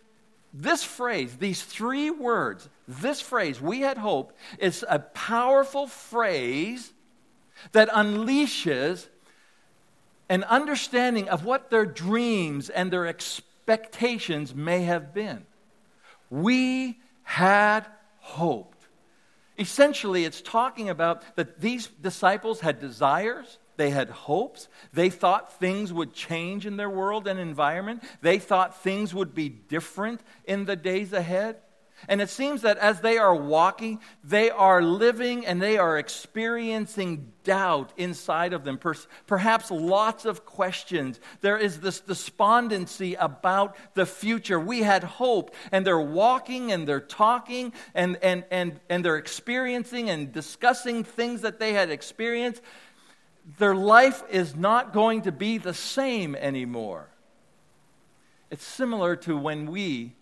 this 0.58 0.86
phrase, 0.86 1.36
these 1.36 1.62
three 1.62 2.10
words, 2.10 2.70
this 2.88 3.20
phrase, 3.20 3.60
we 3.60 3.82
had 3.82 3.98
hope, 3.98 4.32
is 4.58 4.86
a 4.88 5.00
powerful 5.00 5.86
phrase 5.86 6.94
that 7.72 7.90
unleashes 7.90 9.08
an 10.30 10.44
understanding 10.44 11.30
of 11.30 11.46
what 11.46 11.70
their 11.70 11.86
dreams 11.86 12.70
and 12.70 12.92
their 12.92 13.06
expectations 13.06 14.56
may 14.56 14.84
have 14.84 15.14
been. 15.14 15.46
We 16.30 17.00
had 17.24 17.86
hoped. 18.20 18.88
Essentially, 19.58 20.26
it's 20.26 20.42
talking 20.42 20.90
about 20.90 21.24
that 21.36 21.62
these 21.62 21.88
disciples 21.88 22.60
had 22.60 22.80
desires, 22.80 23.58
they 23.78 23.90
had 23.90 24.10
hopes, 24.10 24.68
they 24.94 25.10
thought 25.10 25.60
things 25.60 25.94
would 25.94 26.14
change 26.14 26.66
in 26.66 26.78
their 26.78 26.90
world 26.90 27.28
and 27.28 27.40
environment, 27.40 28.04
they 28.22 28.40
thought 28.40 28.82
things 28.82 29.14
would 29.14 29.34
be 29.34 29.50
different 29.50 30.22
in 30.46 30.66
the 30.66 30.76
days 30.76 31.14
ahead. 31.14 31.58
And 32.08 32.22
it 32.22 32.30
seems 32.30 32.62
that 32.62 32.78
as 32.78 33.02
they 33.02 33.18
are 33.18 33.34
walking, 33.34 34.00
they 34.24 34.50
are 34.50 34.82
living 34.82 35.46
and 35.46 35.62
they 35.62 35.78
are 35.78 35.98
experiencing 35.98 37.32
doubt 37.44 37.94
inside 37.98 38.54
of 38.54 38.64
them, 38.64 38.80
perhaps 39.28 39.72
lots 39.72 40.26
of 40.26 40.46
questions. 40.46 41.20
There 41.42 41.58
is 41.58 41.80
this 41.80 42.02
despondency 42.02 43.16
about 43.16 43.76
the 43.94 44.06
future. 44.06 44.60
We 44.60 44.82
had 44.82 45.04
hope, 45.04 45.56
and 45.72 45.86
they're 45.86 46.00
walking 46.00 46.72
and 46.72 46.88
they're 46.88 47.00
talking 47.00 47.74
and, 47.94 48.18
and, 48.22 48.44
and, 48.52 48.80
and 48.90 49.06
they're 49.06 49.18
experiencing 49.18 50.10
and 50.10 50.32
discussing 50.32 51.04
things 51.04 51.42
that 51.42 51.60
they 51.60 51.74
had 51.74 51.90
experienced. 51.90 52.62
Their 53.58 53.76
life 53.76 54.24
is 54.30 54.56
not 54.56 54.92
going 54.92 55.24
to 55.24 55.32
be 55.32 55.60
the 55.60 55.74
same 55.74 56.36
anymore. 56.36 57.10
It's 58.52 58.66
similar 58.66 59.16
to 59.18 59.38
when 59.38 59.72
we 59.72 60.16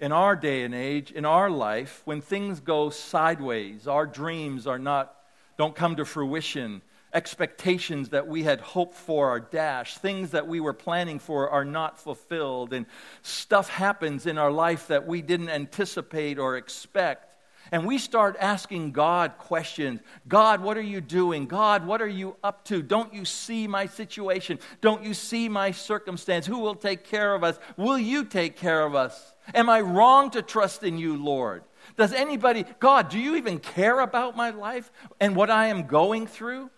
in 0.00 0.12
our 0.12 0.36
day 0.36 0.62
and 0.62 0.74
age, 0.74 1.10
in 1.10 1.24
our 1.24 1.50
life, 1.50 2.02
when 2.04 2.20
things 2.20 2.60
go 2.60 2.90
sideways, 2.90 3.88
our 3.88 4.06
dreams 4.06 4.66
are 4.66 4.78
not, 4.78 5.14
don't 5.56 5.74
come 5.74 5.96
to 5.96 6.04
fruition, 6.04 6.82
expectations 7.12 8.10
that 8.10 8.28
we 8.28 8.42
had 8.42 8.60
hoped 8.60 8.94
for 8.94 9.30
are 9.30 9.40
dashed, 9.40 9.98
things 9.98 10.30
that 10.30 10.46
we 10.46 10.60
were 10.60 10.74
planning 10.74 11.18
for 11.18 11.50
are 11.50 11.64
not 11.64 11.98
fulfilled, 11.98 12.72
and 12.72 12.86
stuff 13.22 13.68
happens 13.68 14.26
in 14.26 14.38
our 14.38 14.52
life 14.52 14.88
that 14.88 15.06
we 15.06 15.22
didn't 15.22 15.48
anticipate 15.48 16.38
or 16.38 16.56
expect. 16.56 17.27
And 17.70 17.86
we 17.86 17.98
start 17.98 18.36
asking 18.38 18.92
God 18.92 19.38
questions 19.38 20.00
God, 20.26 20.60
what 20.60 20.76
are 20.76 20.82
you 20.82 21.00
doing? 21.00 21.46
God, 21.46 21.86
what 21.86 22.00
are 22.02 22.08
you 22.08 22.36
up 22.42 22.64
to? 22.66 22.82
Don't 22.82 23.12
you 23.12 23.24
see 23.24 23.66
my 23.66 23.86
situation? 23.86 24.58
Don't 24.80 25.04
you 25.04 25.14
see 25.14 25.48
my 25.48 25.70
circumstance? 25.70 26.46
Who 26.46 26.58
will 26.58 26.74
take 26.74 27.04
care 27.04 27.34
of 27.34 27.44
us? 27.44 27.58
Will 27.76 27.98
you 27.98 28.24
take 28.24 28.56
care 28.56 28.84
of 28.84 28.94
us? 28.94 29.34
Am 29.54 29.68
I 29.68 29.80
wrong 29.80 30.30
to 30.30 30.42
trust 30.42 30.82
in 30.82 30.98
you, 30.98 31.16
Lord? 31.16 31.62
Does 31.96 32.12
anybody, 32.12 32.64
God, 32.80 33.08
do 33.08 33.18
you 33.18 33.36
even 33.36 33.58
care 33.58 34.00
about 34.00 34.36
my 34.36 34.50
life 34.50 34.90
and 35.20 35.34
what 35.34 35.50
I 35.50 35.66
am 35.66 35.86
going 35.86 36.26
through? 36.26 36.70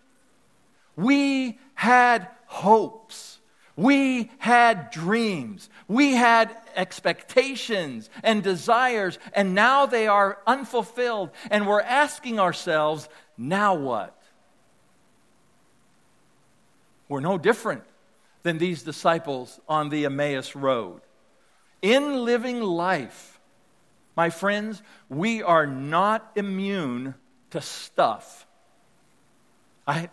We 0.97 1.59
had 1.75 2.29
hopes. 2.47 3.40
We 3.77 4.31
had 4.39 4.91
dreams. 4.91 5.71
We 5.89 6.13
had 6.13 6.55
expectations 6.77 8.11
and 8.23 8.43
desires, 8.43 9.19
and 9.33 9.55
now 9.55 9.87
they 9.87 10.07
are 10.07 10.39
unfulfilled. 10.47 11.31
And 11.51 11.67
we're 11.67 11.81
asking 11.81 12.39
ourselves, 12.39 13.09
now 13.39 13.75
what? 13.75 14.17
We're 17.09 17.21
no 17.21 17.39
different 17.39 17.85
than 18.43 18.59
these 18.59 18.83
disciples 18.83 19.61
on 19.69 19.89
the 19.89 20.05
Emmaus 20.05 20.55
Road. 20.55 21.01
In 21.83 22.25
living 22.25 22.61
life, 22.61 23.41
my 24.17 24.31
friends, 24.31 24.83
we 25.09 25.43
are 25.43 25.67
not 25.67 26.31
immune 26.37 27.15
to 27.51 27.61
stuff. 27.61 28.47
I, 29.91 30.09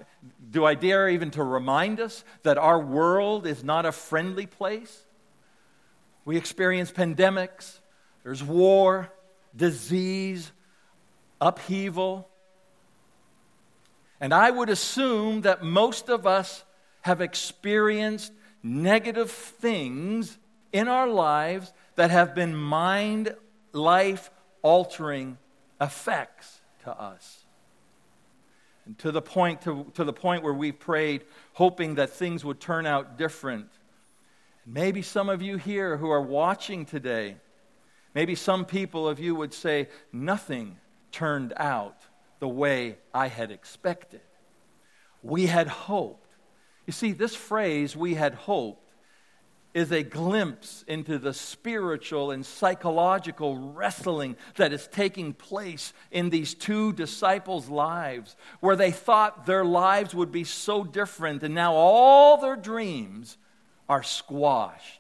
do 0.50 0.66
I 0.66 0.74
dare 0.74 1.08
even 1.08 1.30
to 1.32 1.44
remind 1.44 2.00
us 2.00 2.24
that 2.42 2.58
our 2.58 2.80
world 2.80 3.46
is 3.46 3.64
not 3.64 3.86
a 3.86 3.92
friendly 3.92 4.48
place? 4.48 5.06
We 6.26 6.36
experience 6.36 6.92
pandemics, 6.92 7.80
there's 8.24 8.44
war, 8.44 9.14
disease, 9.56 10.52
upheaval. 11.40 12.28
And 14.20 14.34
I 14.34 14.50
would 14.50 14.70
assume 14.70 15.42
that 15.42 15.64
most 15.64 16.10
of 16.10 16.26
us 16.26 16.66
have 17.02 17.22
experienced 17.22 18.34
negative 18.64 19.30
things 19.30 20.40
in 20.74 20.88
our 20.88 21.08
lives 21.08 21.72
that 21.96 22.10
have 22.10 22.34
been 22.34 22.56
mind 22.56 23.36
life 23.74 24.32
altering 24.64 25.38
effects 25.80 26.62
to 26.84 27.00
us. 27.00 27.47
And 28.88 28.98
to 29.00 29.12
the 29.12 29.22
point 29.22 29.62
to, 29.64 29.86
to 29.96 30.06
the 30.06 30.14
point 30.14 30.44
where 30.44 30.54
we 30.54 30.72
prayed 30.72 31.26
hoping 31.54 31.96
that 31.96 32.10
things 32.10 32.46
would 32.46 32.62
turn 32.62 32.86
out 32.86 33.18
different. 33.18 33.68
Maybe 34.66 35.02
some 35.02 35.28
of 35.28 35.42
you 35.42 35.58
here 35.58 35.98
who 35.98 36.10
are 36.10 36.22
watching 36.22 36.86
today, 36.86 37.36
maybe 38.16 38.34
some 38.34 38.64
people 38.64 39.08
of 39.08 39.20
you 39.20 39.36
would 39.36 39.54
say, 39.54 39.90
Nothing 40.14 40.78
turned 41.12 41.54
out 41.58 41.98
the 42.40 42.48
way 42.48 42.98
I 43.14 43.28
had 43.28 43.52
expected. 43.52 44.22
We 45.22 45.48
had 45.48 45.68
hoped. 45.68 46.36
You 46.86 46.94
see, 46.94 47.12
this 47.12 47.36
phrase, 47.36 47.94
we 47.94 48.14
had 48.14 48.36
hoped, 48.36 48.87
is 49.78 49.92
a 49.92 50.02
glimpse 50.02 50.84
into 50.88 51.20
the 51.20 51.32
spiritual 51.32 52.32
and 52.32 52.44
psychological 52.44 53.56
wrestling 53.56 54.36
that 54.56 54.74
is 54.74 54.88
taking 54.88 55.32
place 55.32 55.94
in 56.10 56.32
these 56.32 56.56
two 56.56 56.92
disciples' 56.94 57.70
lives, 57.70 58.36
where 58.60 58.76
they 58.76 58.90
thought 58.90 59.46
their 59.46 59.64
lives 59.64 60.16
would 60.16 60.32
be 60.32 60.44
so 60.44 60.84
different, 60.84 61.44
and 61.44 61.54
now 61.54 61.76
all 61.76 62.38
their 62.38 62.56
dreams 62.56 63.38
are 63.88 64.02
squashed. 64.02 65.00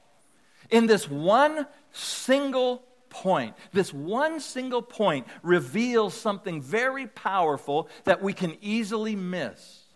In 0.69 0.85
this 0.85 1.09
one 1.09 1.65
single 1.91 2.83
point, 3.09 3.55
this 3.73 3.91
one 3.91 4.39
single 4.39 4.83
point 4.83 5.25
reveals 5.41 6.13
something 6.13 6.61
very 6.61 7.07
powerful 7.07 7.89
that 8.03 8.21
we 8.21 8.31
can 8.31 8.55
easily 8.61 9.15
miss. 9.15 9.86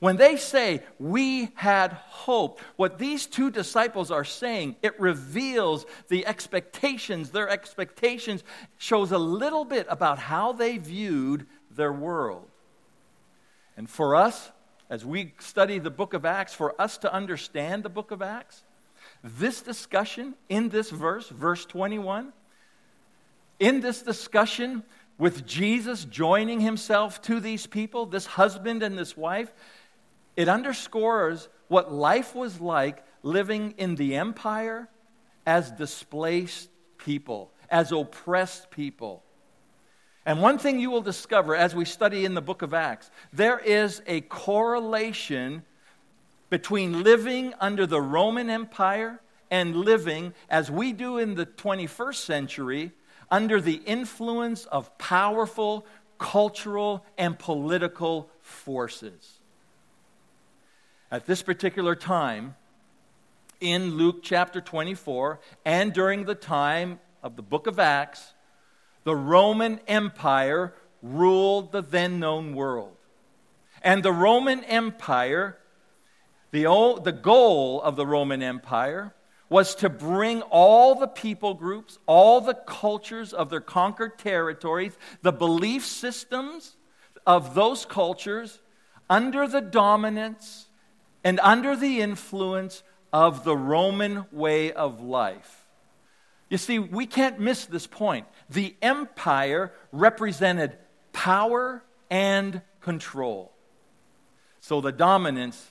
When 0.00 0.16
they 0.16 0.36
say, 0.36 0.82
We 0.98 1.50
had 1.54 1.92
hope, 1.92 2.60
what 2.76 2.98
these 2.98 3.26
two 3.26 3.50
disciples 3.50 4.10
are 4.10 4.24
saying, 4.24 4.76
it 4.82 4.98
reveals 4.98 5.86
the 6.08 6.26
expectations. 6.26 7.30
Their 7.30 7.48
expectations 7.48 8.42
shows 8.78 9.12
a 9.12 9.18
little 9.18 9.64
bit 9.64 9.86
about 9.88 10.18
how 10.18 10.52
they 10.52 10.78
viewed 10.78 11.46
their 11.70 11.92
world. 11.92 12.48
And 13.76 13.88
for 13.88 14.16
us, 14.16 14.50
as 14.88 15.04
we 15.04 15.34
study 15.38 15.78
the 15.78 15.90
book 15.90 16.14
of 16.14 16.24
Acts, 16.24 16.54
for 16.54 16.78
us 16.80 16.98
to 16.98 17.12
understand 17.12 17.82
the 17.82 17.88
book 17.90 18.10
of 18.10 18.22
Acts, 18.22 18.64
this 19.22 19.60
discussion 19.60 20.34
in 20.48 20.70
this 20.70 20.90
verse, 20.90 21.28
verse 21.28 21.66
21, 21.66 22.32
in 23.58 23.80
this 23.80 24.00
discussion 24.00 24.82
with 25.18 25.46
Jesus 25.46 26.06
joining 26.06 26.60
himself 26.60 27.20
to 27.22 27.38
these 27.38 27.66
people, 27.66 28.06
this 28.06 28.24
husband 28.24 28.82
and 28.82 28.98
this 28.98 29.16
wife, 29.16 29.52
it 30.40 30.48
underscores 30.48 31.50
what 31.68 31.92
life 31.92 32.34
was 32.34 32.62
like 32.62 33.04
living 33.22 33.74
in 33.76 33.94
the 33.94 34.16
empire 34.16 34.88
as 35.44 35.70
displaced 35.70 36.70
people, 36.96 37.52
as 37.68 37.92
oppressed 37.92 38.70
people. 38.70 39.22
And 40.24 40.40
one 40.40 40.56
thing 40.56 40.80
you 40.80 40.90
will 40.90 41.02
discover 41.02 41.54
as 41.54 41.74
we 41.74 41.84
study 41.84 42.24
in 42.24 42.32
the 42.32 42.40
book 42.40 42.62
of 42.62 42.72
Acts, 42.72 43.10
there 43.34 43.58
is 43.58 44.00
a 44.06 44.22
correlation 44.22 45.62
between 46.48 47.02
living 47.02 47.52
under 47.60 47.86
the 47.86 48.00
Roman 48.00 48.48
Empire 48.48 49.20
and 49.50 49.76
living, 49.76 50.32
as 50.48 50.70
we 50.70 50.94
do 50.94 51.18
in 51.18 51.34
the 51.34 51.44
21st 51.44 52.14
century, 52.14 52.92
under 53.30 53.60
the 53.60 53.82
influence 53.84 54.64
of 54.64 54.96
powerful 54.96 55.84
cultural 56.16 57.04
and 57.18 57.38
political 57.38 58.30
forces. 58.40 59.39
At 61.12 61.26
this 61.26 61.42
particular 61.42 61.96
time, 61.96 62.54
in 63.60 63.96
Luke 63.96 64.20
chapter 64.22 64.60
24, 64.60 65.40
and 65.64 65.92
during 65.92 66.24
the 66.24 66.36
time 66.36 67.00
of 67.20 67.34
the 67.34 67.42
book 67.42 67.66
of 67.66 67.80
Acts, 67.80 68.34
the 69.02 69.16
Roman 69.16 69.80
Empire 69.88 70.72
ruled 71.02 71.72
the 71.72 71.82
then 71.82 72.20
known 72.20 72.54
world. 72.54 72.96
And 73.82 74.04
the 74.04 74.12
Roman 74.12 74.62
Empire, 74.62 75.58
the, 76.52 76.66
old, 76.66 77.04
the 77.04 77.12
goal 77.12 77.82
of 77.82 77.96
the 77.96 78.06
Roman 78.06 78.40
Empire 78.40 79.12
was 79.48 79.74
to 79.76 79.88
bring 79.88 80.42
all 80.42 80.94
the 80.94 81.08
people 81.08 81.54
groups, 81.54 81.98
all 82.06 82.40
the 82.40 82.54
cultures 82.54 83.32
of 83.32 83.50
their 83.50 83.60
conquered 83.60 84.16
territories, 84.16 84.96
the 85.22 85.32
belief 85.32 85.84
systems 85.84 86.76
of 87.26 87.56
those 87.56 87.84
cultures 87.84 88.60
under 89.08 89.48
the 89.48 89.60
dominance 89.60 90.68
and 91.24 91.40
under 91.40 91.76
the 91.76 92.00
influence 92.00 92.82
of 93.12 93.44
the 93.44 93.56
Roman 93.56 94.26
way 94.32 94.72
of 94.72 95.00
life. 95.00 95.66
You 96.48 96.58
see, 96.58 96.78
we 96.78 97.06
can't 97.06 97.38
miss 97.38 97.66
this 97.66 97.86
point. 97.86 98.26
The 98.48 98.74
empire 98.82 99.72
represented 99.92 100.76
power 101.12 101.82
and 102.10 102.62
control. 102.80 103.52
So 104.60 104.80
the 104.80 104.92
dominance, 104.92 105.70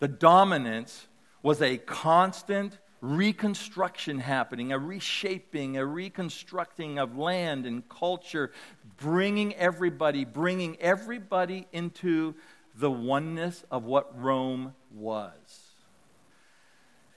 the 0.00 0.08
dominance 0.08 1.06
was 1.42 1.62
a 1.62 1.78
constant 1.78 2.78
reconstruction 3.00 4.20
happening, 4.20 4.72
a 4.72 4.78
reshaping, 4.78 5.76
a 5.76 5.84
reconstructing 5.84 6.98
of 6.98 7.16
land 7.16 7.66
and 7.66 7.88
culture, 7.88 8.52
bringing 8.96 9.54
everybody, 9.54 10.24
bringing 10.24 10.80
everybody 10.80 11.66
into 11.72 12.34
the 12.74 12.90
oneness 12.90 13.64
of 13.70 13.84
what 13.84 14.18
Rome 14.20 14.74
was. 14.94 15.72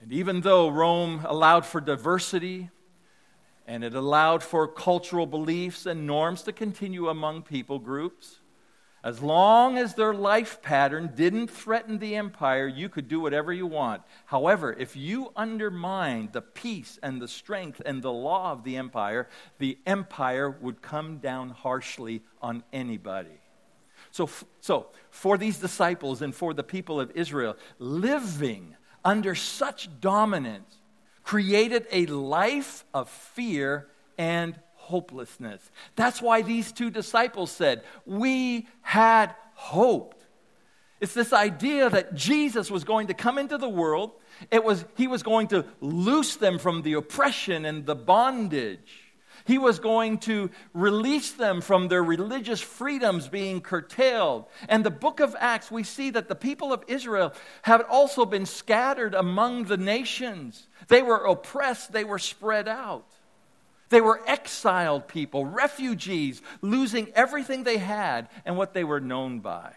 And 0.00 0.12
even 0.12 0.42
though 0.42 0.68
Rome 0.68 1.24
allowed 1.24 1.64
for 1.64 1.80
diversity 1.80 2.70
and 3.66 3.82
it 3.82 3.94
allowed 3.94 4.42
for 4.42 4.68
cultural 4.68 5.26
beliefs 5.26 5.86
and 5.86 6.06
norms 6.06 6.42
to 6.42 6.52
continue 6.52 7.08
among 7.08 7.42
people 7.42 7.78
groups, 7.78 8.40
as 9.02 9.22
long 9.22 9.78
as 9.78 9.94
their 9.94 10.12
life 10.12 10.60
pattern 10.62 11.12
didn't 11.14 11.48
threaten 11.48 11.98
the 11.98 12.16
empire, 12.16 12.66
you 12.66 12.88
could 12.88 13.06
do 13.06 13.20
whatever 13.20 13.52
you 13.52 13.66
want. 13.66 14.02
However, 14.24 14.72
if 14.72 14.96
you 14.96 15.30
undermined 15.36 16.32
the 16.32 16.42
peace 16.42 16.98
and 17.02 17.22
the 17.22 17.28
strength 17.28 17.80
and 17.86 18.02
the 18.02 18.12
law 18.12 18.50
of 18.50 18.64
the 18.64 18.76
empire, 18.76 19.28
the 19.58 19.78
empire 19.86 20.50
would 20.50 20.82
come 20.82 21.18
down 21.18 21.50
harshly 21.50 22.22
on 22.42 22.64
anybody. 22.72 23.38
So, 24.16 24.30
so 24.62 24.86
for 25.10 25.36
these 25.36 25.58
disciples 25.58 26.22
and 26.22 26.34
for 26.34 26.54
the 26.54 26.62
people 26.62 26.98
of 26.98 27.10
Israel, 27.14 27.54
living 27.78 28.74
under 29.04 29.34
such 29.34 29.90
dominance 30.00 30.78
created 31.22 31.86
a 31.92 32.06
life 32.06 32.86
of 32.94 33.10
fear 33.10 33.88
and 34.16 34.58
hopelessness. 34.72 35.70
That's 35.96 36.22
why 36.22 36.40
these 36.40 36.72
two 36.72 36.88
disciples 36.88 37.50
said, 37.50 37.82
We 38.06 38.68
had 38.80 39.34
hoped. 39.52 40.16
It's 40.98 41.12
this 41.12 41.34
idea 41.34 41.90
that 41.90 42.14
Jesus 42.14 42.70
was 42.70 42.84
going 42.84 43.08
to 43.08 43.14
come 43.14 43.36
into 43.36 43.58
the 43.58 43.68
world. 43.68 44.12
It 44.50 44.64
was, 44.64 44.86
he 44.96 45.08
was 45.08 45.22
going 45.22 45.48
to 45.48 45.66
loose 45.82 46.36
them 46.36 46.58
from 46.58 46.80
the 46.80 46.94
oppression 46.94 47.66
and 47.66 47.84
the 47.84 47.94
bondage. 47.94 49.05
He 49.46 49.58
was 49.58 49.78
going 49.78 50.18
to 50.18 50.50
release 50.74 51.32
them 51.32 51.60
from 51.60 51.88
their 51.88 52.02
religious 52.02 52.60
freedoms 52.60 53.28
being 53.28 53.60
curtailed. 53.60 54.46
And 54.68 54.84
the 54.84 54.90
book 54.90 55.20
of 55.20 55.36
Acts, 55.38 55.70
we 55.70 55.84
see 55.84 56.10
that 56.10 56.28
the 56.28 56.34
people 56.34 56.72
of 56.72 56.82
Israel 56.88 57.32
have 57.62 57.84
also 57.88 58.24
been 58.24 58.44
scattered 58.44 59.14
among 59.14 59.64
the 59.64 59.76
nations. 59.76 60.66
They 60.88 61.00
were 61.00 61.24
oppressed, 61.24 61.92
they 61.92 62.04
were 62.04 62.18
spread 62.18 62.66
out. 62.66 63.06
They 63.88 64.00
were 64.00 64.20
exiled 64.26 65.06
people, 65.06 65.44
refugees, 65.44 66.42
losing 66.60 67.08
everything 67.14 67.62
they 67.62 67.78
had 67.78 68.28
and 68.44 68.56
what 68.56 68.74
they 68.74 68.82
were 68.82 69.00
known 69.00 69.38
by. 69.38 69.74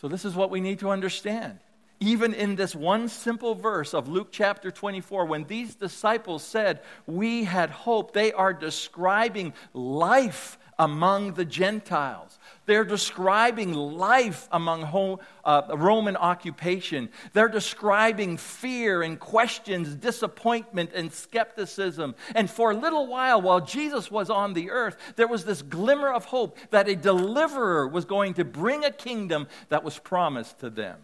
So, 0.00 0.08
this 0.08 0.24
is 0.24 0.34
what 0.34 0.50
we 0.50 0.60
need 0.60 0.80
to 0.80 0.90
understand. 0.90 1.60
Even 1.98 2.34
in 2.34 2.56
this 2.56 2.74
one 2.74 3.08
simple 3.08 3.54
verse 3.54 3.94
of 3.94 4.08
Luke 4.08 4.28
chapter 4.30 4.70
24, 4.70 5.24
when 5.24 5.44
these 5.44 5.74
disciples 5.74 6.42
said, 6.42 6.80
We 7.06 7.44
had 7.44 7.70
hope, 7.70 8.12
they 8.12 8.32
are 8.32 8.52
describing 8.52 9.54
life 9.72 10.58
among 10.78 11.32
the 11.32 11.44
Gentiles. 11.44 12.38
They're 12.66 12.84
describing 12.84 13.72
life 13.72 14.46
among 14.52 14.82
home, 14.82 15.20
uh, 15.42 15.62
Roman 15.74 16.16
occupation. 16.16 17.08
They're 17.32 17.48
describing 17.48 18.36
fear 18.36 19.02
and 19.02 19.18
questions, 19.18 19.94
disappointment 19.94 20.90
and 20.94 21.10
skepticism. 21.10 22.14
And 22.34 22.50
for 22.50 22.72
a 22.72 22.76
little 22.76 23.06
while, 23.06 23.40
while 23.40 23.60
Jesus 23.60 24.10
was 24.10 24.28
on 24.28 24.52
the 24.52 24.70
earth, 24.70 24.96
there 25.16 25.28
was 25.28 25.46
this 25.46 25.62
glimmer 25.62 26.12
of 26.12 26.26
hope 26.26 26.58
that 26.70 26.88
a 26.88 26.96
deliverer 26.96 27.88
was 27.88 28.04
going 28.04 28.34
to 28.34 28.44
bring 28.44 28.84
a 28.84 28.90
kingdom 28.90 29.48
that 29.70 29.82
was 29.82 29.98
promised 29.98 30.58
to 30.58 30.68
them. 30.68 30.98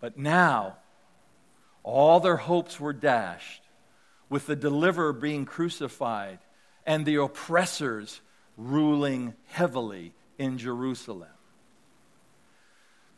But 0.00 0.16
now, 0.18 0.76
all 1.82 2.20
their 2.20 2.36
hopes 2.36 2.80
were 2.80 2.92
dashed 2.92 3.62
with 4.28 4.46
the 4.46 4.56
deliverer 4.56 5.12
being 5.12 5.44
crucified 5.44 6.38
and 6.86 7.04
the 7.04 7.16
oppressors 7.16 8.20
ruling 8.56 9.34
heavily 9.46 10.12
in 10.38 10.58
Jerusalem. 10.58 11.28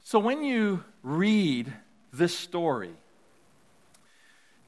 So 0.03 0.19
when 0.19 0.43
you 0.43 0.83
read 1.03 1.73
this 2.13 2.37
story, 2.37 2.95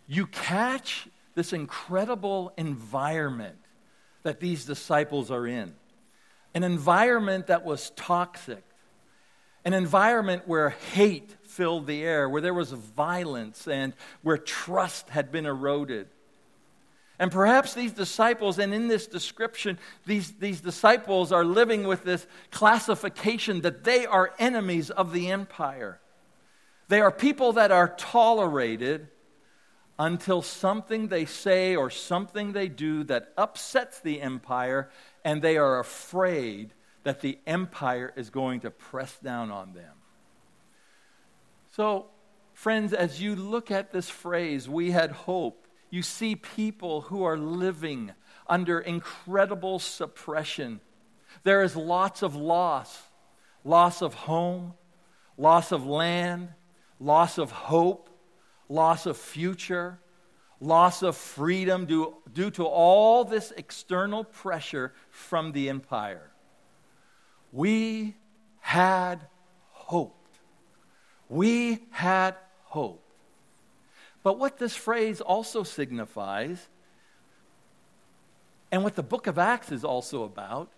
you 0.06 0.26
catch 0.26 1.08
this 1.34 1.52
incredible 1.52 2.52
environment 2.56 3.58
that 4.22 4.40
these 4.40 4.64
disciples 4.64 5.30
are 5.30 5.46
in. 5.46 5.74
An 6.54 6.62
environment 6.62 7.48
that 7.48 7.64
was 7.64 7.90
toxic, 7.90 8.62
an 9.64 9.72
environment 9.72 10.42
where 10.46 10.70
hate 10.70 11.34
filled 11.42 11.86
the 11.86 12.02
air, 12.02 12.28
where 12.28 12.42
there 12.42 12.54
was 12.54 12.72
violence 12.72 13.66
and 13.68 13.94
where 14.22 14.36
trust 14.36 15.08
had 15.08 15.32
been 15.32 15.46
eroded. 15.46 16.08
And 17.18 17.30
perhaps 17.30 17.74
these 17.74 17.92
disciples, 17.92 18.58
and 18.58 18.74
in 18.74 18.88
this 18.88 19.06
description, 19.06 19.78
these, 20.04 20.32
these 20.32 20.60
disciples 20.60 21.30
are 21.30 21.44
living 21.44 21.84
with 21.84 22.02
this 22.02 22.26
classification 22.50 23.60
that 23.60 23.84
they 23.84 24.04
are 24.04 24.34
enemies 24.38 24.90
of 24.90 25.12
the 25.12 25.30
empire. 25.30 26.00
They 26.88 27.00
are 27.00 27.12
people 27.12 27.52
that 27.52 27.70
are 27.70 27.94
tolerated 27.96 29.08
until 29.96 30.42
something 30.42 31.06
they 31.06 31.24
say 31.24 31.76
or 31.76 31.88
something 31.88 32.52
they 32.52 32.68
do 32.68 33.04
that 33.04 33.32
upsets 33.36 34.00
the 34.00 34.20
empire, 34.20 34.90
and 35.24 35.40
they 35.40 35.56
are 35.56 35.78
afraid 35.78 36.74
that 37.04 37.20
the 37.20 37.38
empire 37.46 38.12
is 38.16 38.30
going 38.30 38.60
to 38.60 38.70
press 38.70 39.16
down 39.22 39.50
on 39.50 39.72
them. 39.72 39.92
So, 41.72 42.06
friends, 42.52 42.92
as 42.92 43.20
you 43.20 43.36
look 43.36 43.70
at 43.70 43.92
this 43.92 44.10
phrase, 44.10 44.68
we 44.68 44.90
had 44.90 45.12
hope 45.12 45.64
you 45.94 46.02
see 46.02 46.34
people 46.34 47.02
who 47.02 47.22
are 47.22 47.38
living 47.38 48.10
under 48.48 48.80
incredible 48.80 49.78
suppression. 49.78 50.80
There 51.44 51.62
is 51.62 51.76
lots 51.76 52.22
of 52.22 52.34
loss 52.34 53.00
loss 53.64 54.02
of 54.02 54.12
home, 54.12 54.74
loss 55.38 55.72
of 55.72 55.86
land, 55.86 56.48
loss 57.00 57.38
of 57.38 57.50
hope, 57.50 58.10
loss 58.68 59.06
of 59.06 59.16
future, 59.16 59.98
loss 60.60 61.02
of 61.02 61.16
freedom 61.16 61.86
due, 61.86 62.14
due 62.32 62.50
to 62.50 62.64
all 62.64 63.24
this 63.24 63.52
external 63.56 64.24
pressure 64.24 64.92
from 65.10 65.52
the 65.52 65.68
empire. 65.68 66.30
We 67.54 68.16
had 68.58 69.28
hoped. 69.70 70.38
We 71.28 71.86
had 71.92 72.34
hope. 72.64 73.08
But 74.24 74.40
what 74.40 74.58
this 74.58 74.74
phrase 74.74 75.20
also 75.20 75.62
signifies, 75.62 76.68
and 78.72 78.82
what 78.82 78.96
the 78.96 79.04
book 79.04 79.28
of 79.28 79.38
Acts 79.38 79.70
is 79.70 79.84
also 79.84 80.24
about, 80.24 80.72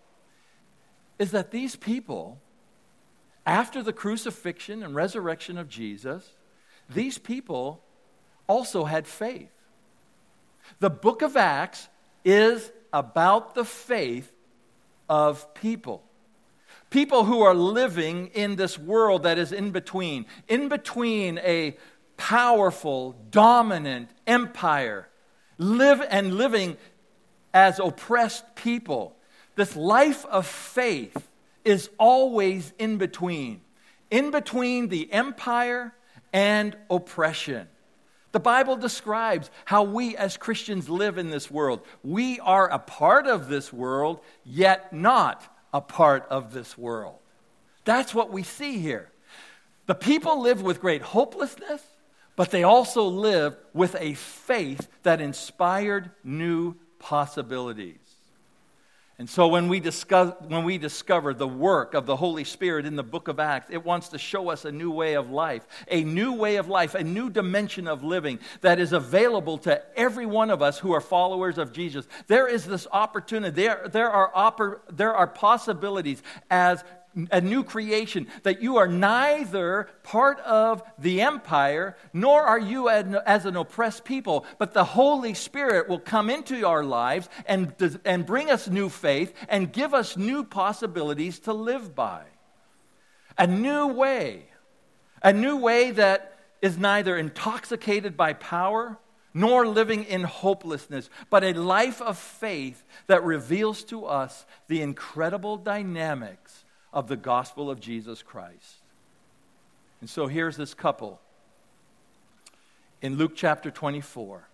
is 1.19 1.31
that 1.31 1.51
these 1.51 1.77
people, 1.77 2.43
after 3.47 3.83
the 3.83 3.95
crucifixion 3.95 4.83
and 4.83 4.95
resurrection 4.95 5.57
of 5.57 5.71
Jesus, 5.71 6.35
these 6.91 7.17
people 7.17 7.83
also 8.47 8.85
had 8.85 9.07
faith. 9.07 9.51
The 10.81 10.91
book 10.91 11.23
of 11.23 11.39
Acts 11.39 11.89
is 12.23 12.71
about 12.93 13.55
the 13.55 13.65
faith 13.65 14.31
of 15.09 15.55
people. 15.55 16.03
People 16.97 17.25
who 17.27 17.43
are 17.43 17.55
living 17.55 18.29
in 18.29 18.57
this 18.57 18.79
world 18.79 19.25
that 19.25 19.37
is 19.37 19.53
in 19.53 19.71
between, 19.71 20.25
in 20.49 20.71
between 20.71 21.37
a 21.41 21.77
powerful, 22.17 23.15
dominant 23.29 24.09
empire, 24.27 25.07
live 25.59 26.03
and 26.09 26.33
living 26.39 26.79
as 27.53 27.79
oppressed 27.79 28.55
people. 28.55 29.15
This 29.57 29.77
life 29.77 30.25
of 30.25 30.47
faith 30.47 31.29
is 31.67 31.91
always 31.99 32.73
in 32.79 32.97
between, 32.97 33.61
in 34.11 34.31
between 34.31 34.89
the 34.89 35.13
empire 35.13 35.93
and 36.33 36.75
oppression. 36.89 37.69
The 38.33 38.41
Bible 38.41 38.79
describes 38.79 39.51
how 39.67 39.83
we 39.83 40.17
as 40.17 40.39
Christians 40.39 40.89
live 40.89 41.19
in 41.19 41.29
this 41.29 41.51
world. 41.51 41.83
We 42.03 42.41
are 42.41 42.71
a 42.71 42.79
part 42.79 43.27
of 43.27 43.49
this 43.49 43.71
world, 43.71 44.21
yet 44.47 44.95
not 44.95 45.47
a 45.77 45.81
part 45.83 46.27
of 46.31 46.55
this 46.55 46.79
world. 46.79 47.19
That's 47.85 48.15
what 48.15 48.33
we 48.33 48.43
see 48.43 48.79
here. 48.79 49.11
The 49.85 49.95
people 49.95 50.41
live 50.41 50.62
with 50.62 50.81
great 50.81 51.03
hopelessness, 51.03 51.83
but 52.35 52.51
they 52.51 52.62
also 52.62 53.05
lived 53.05 53.59
with 53.75 53.95
a 54.01 54.15
faith 54.15 54.89
that 55.03 55.21
inspired 55.21 56.11
new 56.25 56.77
possibilities. 56.99 58.06
And 59.18 59.31
so 59.31 59.48
when 59.48 59.68
we, 59.68 59.81
discuss, 59.81 60.35
when 60.46 60.64
we 60.64 60.76
discover 60.76 61.33
the 61.33 61.48
work 61.48 61.94
of 61.94 62.05
the 62.05 62.16
Holy 62.16 62.44
Spirit 62.44 62.85
in 62.85 62.96
the 62.96 63.02
book 63.02 63.29
of 63.29 63.40
Acts, 63.40 63.70
it 63.70 63.83
wants 63.83 64.11
to 64.11 64.18
show 64.18 64.50
us 64.50 64.66
a 64.66 64.72
new 64.72 64.90
way 64.90 65.14
of 65.14 65.31
life, 65.31 65.66
a 65.90 66.05
new 66.05 66.35
way 66.35 66.57
of 66.57 66.68
life, 66.68 66.94
a 66.94 67.02
new 67.02 67.31
dimension 67.31 67.88
of 67.88 68.05
living 68.05 68.38
that 68.61 68.79
is 68.79 68.92
available 68.92 69.57
to 69.59 69.83
every 69.98 70.26
one 70.26 70.50
of 70.50 70.61
us 70.61 70.79
who 70.79 70.92
are 70.92 71.00
followers 71.00 71.57
of 71.57 71.72
Jesus. 71.72 72.07
There 72.26 72.46
is 72.46 72.66
this 72.66 72.87
opportunity, 72.92 73.62
there, 73.62 73.88
there, 73.90 74.11
are, 74.11 74.31
oppor, 74.33 74.81
there 74.92 75.14
are 75.14 75.26
possibilities 75.26 76.22
as 76.50 76.85
a 77.31 77.40
new 77.40 77.64
creation, 77.64 78.26
that 78.42 78.61
you 78.61 78.76
are 78.76 78.87
neither 78.87 79.88
part 80.02 80.38
of 80.40 80.83
the 80.98 81.22
empire, 81.22 81.96
nor 82.12 82.42
are 82.42 82.59
you 82.59 82.88
as 82.88 83.46
an 83.46 83.57
oppressed 83.57 84.05
people, 84.05 84.44
but 84.59 84.74
the 84.74 84.85
Holy 84.85 85.33
Spirit 85.33 85.88
will 85.88 85.98
come 85.98 86.29
into 86.29 86.66
our 86.66 86.85
lives 86.85 87.29
and, 87.46 87.74
and 88.05 88.26
bring 88.26 88.50
us 88.50 88.68
new 88.68 88.88
faith 88.88 89.33
and 89.48 89.72
give 89.72 89.94
us 89.94 90.16
new 90.16 90.44
possibilities 90.44 91.38
to 91.40 91.52
live 91.52 91.94
by. 91.94 92.22
A 93.38 93.46
new 93.46 93.87
way, 93.87 94.44
a 95.22 95.33
new 95.33 95.57
way 95.57 95.90
that 95.92 96.38
is 96.61 96.76
neither 96.76 97.16
intoxicated 97.16 98.16
by 98.16 98.35
power 98.35 98.98
nor 99.33 99.66
living 99.66 100.05
in 100.05 100.22
hopelessness, 100.22 101.11
but 101.29 101.44
a 101.44 101.52
life 101.52 102.00
of 102.00 102.16
faith 102.16 102.83
that 103.07 103.22
reveals 103.22 103.85
to 103.85 104.07
us 104.07 104.46
the 104.68 104.81
incredible 104.81 105.59
dynamics 105.59 106.64
of 106.97 107.09
the 107.09 107.17
gospel 107.17 107.71
of 107.71 107.79
Jesus 107.79 108.23
Christ. 108.23 108.81
And 110.01 110.09
so 110.09 110.29
here's 110.29 110.57
this 110.57 110.73
couple 110.73 111.21
in 113.03 113.19
Luke 113.19 113.33
chapter 113.37 113.71
24. 113.71 114.49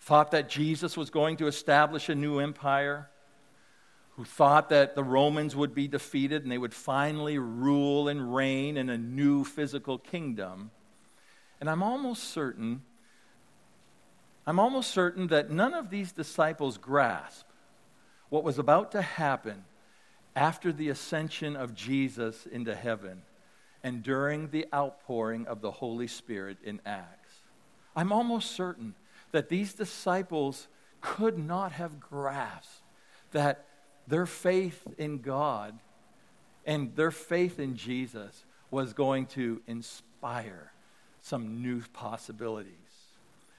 Thought 0.00 0.32
that 0.32 0.48
Jesus 0.48 0.96
was 0.96 1.08
going 1.08 1.36
to 1.36 1.46
establish 1.46 2.08
a 2.08 2.16
new 2.16 2.40
empire, 2.40 3.08
who 4.16 4.24
thought 4.24 4.70
that 4.70 4.96
the 4.96 5.04
Romans 5.04 5.54
would 5.54 5.72
be 5.72 5.86
defeated 5.86 6.42
and 6.42 6.50
they 6.50 6.58
would 6.58 6.74
finally 6.74 7.38
rule 7.38 8.08
and 8.08 8.34
reign 8.34 8.76
in 8.76 8.90
a 8.90 8.98
new 8.98 9.44
physical 9.44 9.98
kingdom. 9.98 10.72
And 11.60 11.70
I'm 11.70 11.84
almost 11.84 12.24
certain 12.24 12.82
I'm 14.48 14.58
almost 14.58 14.90
certain 14.90 15.28
that 15.28 15.50
none 15.50 15.74
of 15.74 15.90
these 15.90 16.10
disciples 16.12 16.76
grasp 16.76 17.46
what 18.30 18.42
was 18.44 18.58
about 18.58 18.92
to 18.92 19.02
happen 19.02 19.64
after 20.36 20.70
the 20.70 20.90
ascension 20.90 21.56
of 21.56 21.74
Jesus 21.74 22.46
into 22.46 22.74
heaven 22.74 23.22
and 23.82 24.02
during 24.02 24.50
the 24.50 24.66
outpouring 24.72 25.46
of 25.46 25.62
the 25.62 25.70
Holy 25.70 26.06
Spirit 26.06 26.58
in 26.62 26.80
Acts. 26.84 27.34
I'm 27.96 28.12
almost 28.12 28.52
certain 28.52 28.94
that 29.32 29.48
these 29.48 29.72
disciples 29.72 30.68
could 31.00 31.38
not 31.38 31.72
have 31.72 31.98
grasped 31.98 32.82
that 33.32 33.64
their 34.06 34.26
faith 34.26 34.82
in 34.98 35.18
God 35.18 35.78
and 36.66 36.94
their 36.94 37.10
faith 37.10 37.58
in 37.58 37.76
Jesus 37.76 38.44
was 38.70 38.92
going 38.92 39.26
to 39.26 39.62
inspire 39.66 40.72
some 41.22 41.62
new 41.62 41.80
possibilities. 41.92 42.72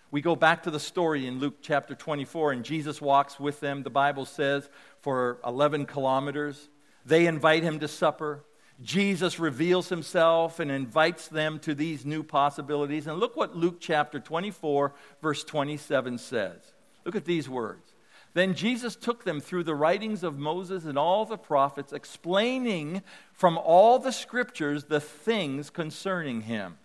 We 0.09 0.21
go 0.21 0.35
back 0.37 0.63
to 0.63 0.71
the 0.71 0.79
story 0.79 1.27
in 1.27 1.39
Luke 1.39 1.57
chapter 1.61 1.93
24, 1.93 2.53
and 2.53 2.63
Jesus 2.63 3.01
walks 3.01 3.39
with 3.39 3.59
them, 3.59 3.83
the 3.83 3.89
Bible 3.89 4.25
says, 4.25 4.69
for 5.01 5.39
11 5.45 5.85
kilometers. 5.85 6.69
They 7.05 7.27
invite 7.27 7.63
him 7.63 7.79
to 7.79 7.89
supper. 7.89 8.45
Jesus 8.81 9.37
reveals 9.37 9.89
himself 9.89 10.59
and 10.61 10.71
invites 10.71 11.27
them 11.27 11.59
to 11.59 11.75
these 11.75 12.05
new 12.05 12.23
possibilities. 12.23 13.07
And 13.07 13.19
look 13.19 13.35
what 13.35 13.57
Luke 13.57 13.77
chapter 13.81 14.19
24, 14.19 14.93
verse 15.21 15.43
27 15.43 16.19
says. 16.19 16.61
Look 17.03 17.15
at 17.15 17.25
these 17.25 17.49
words. 17.49 17.93
Then 18.33 18.53
Jesus 18.53 18.95
took 18.95 19.25
them 19.25 19.41
through 19.41 19.63
the 19.63 19.75
writings 19.75 20.23
of 20.23 20.37
Moses 20.37 20.85
and 20.85 20.97
all 20.97 21.25
the 21.25 21.37
prophets, 21.37 21.91
explaining 21.91 23.01
from 23.33 23.57
all 23.57 23.99
the 23.99 24.11
scriptures 24.11 24.85
the 24.85 25.01
things 25.01 25.69
concerning 25.69 26.41
him. 26.41 26.77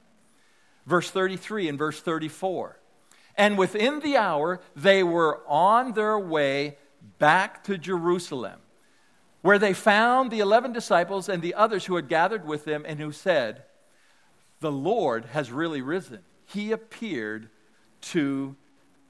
Verse 0.87 1.11
33 1.11 1.69
and 1.69 1.79
verse 1.79 2.01
34. 2.01 2.79
And 3.37 3.57
within 3.57 4.01
the 4.01 4.17
hour, 4.17 4.61
they 4.77 5.03
were 5.03 5.43
on 5.49 5.93
their 5.93 6.19
way 6.19 6.77
back 7.19 7.65
to 7.65 7.79
Jerusalem, 7.79 8.61
where 9.41 9.59
they 9.59 9.73
found 9.73 10.31
the 10.31 10.41
11 10.41 10.73
disciples 10.73 11.29
and 11.29 11.43
the 11.43 11.55
others 11.55 11.87
who 11.87 11.97
had 11.97 12.09
gathered 12.09 12.47
with 12.47 12.65
them 12.65 12.85
and 12.87 13.01
who 13.01 13.13
said, 13.13 13.65
The 14.61 14.73
Lord 14.73 15.27
has 15.27 15.51
really 15.51 15.83
risen. 15.83 16.21
He 16.47 16.73
appeared 16.73 17.49
to 18.03 18.57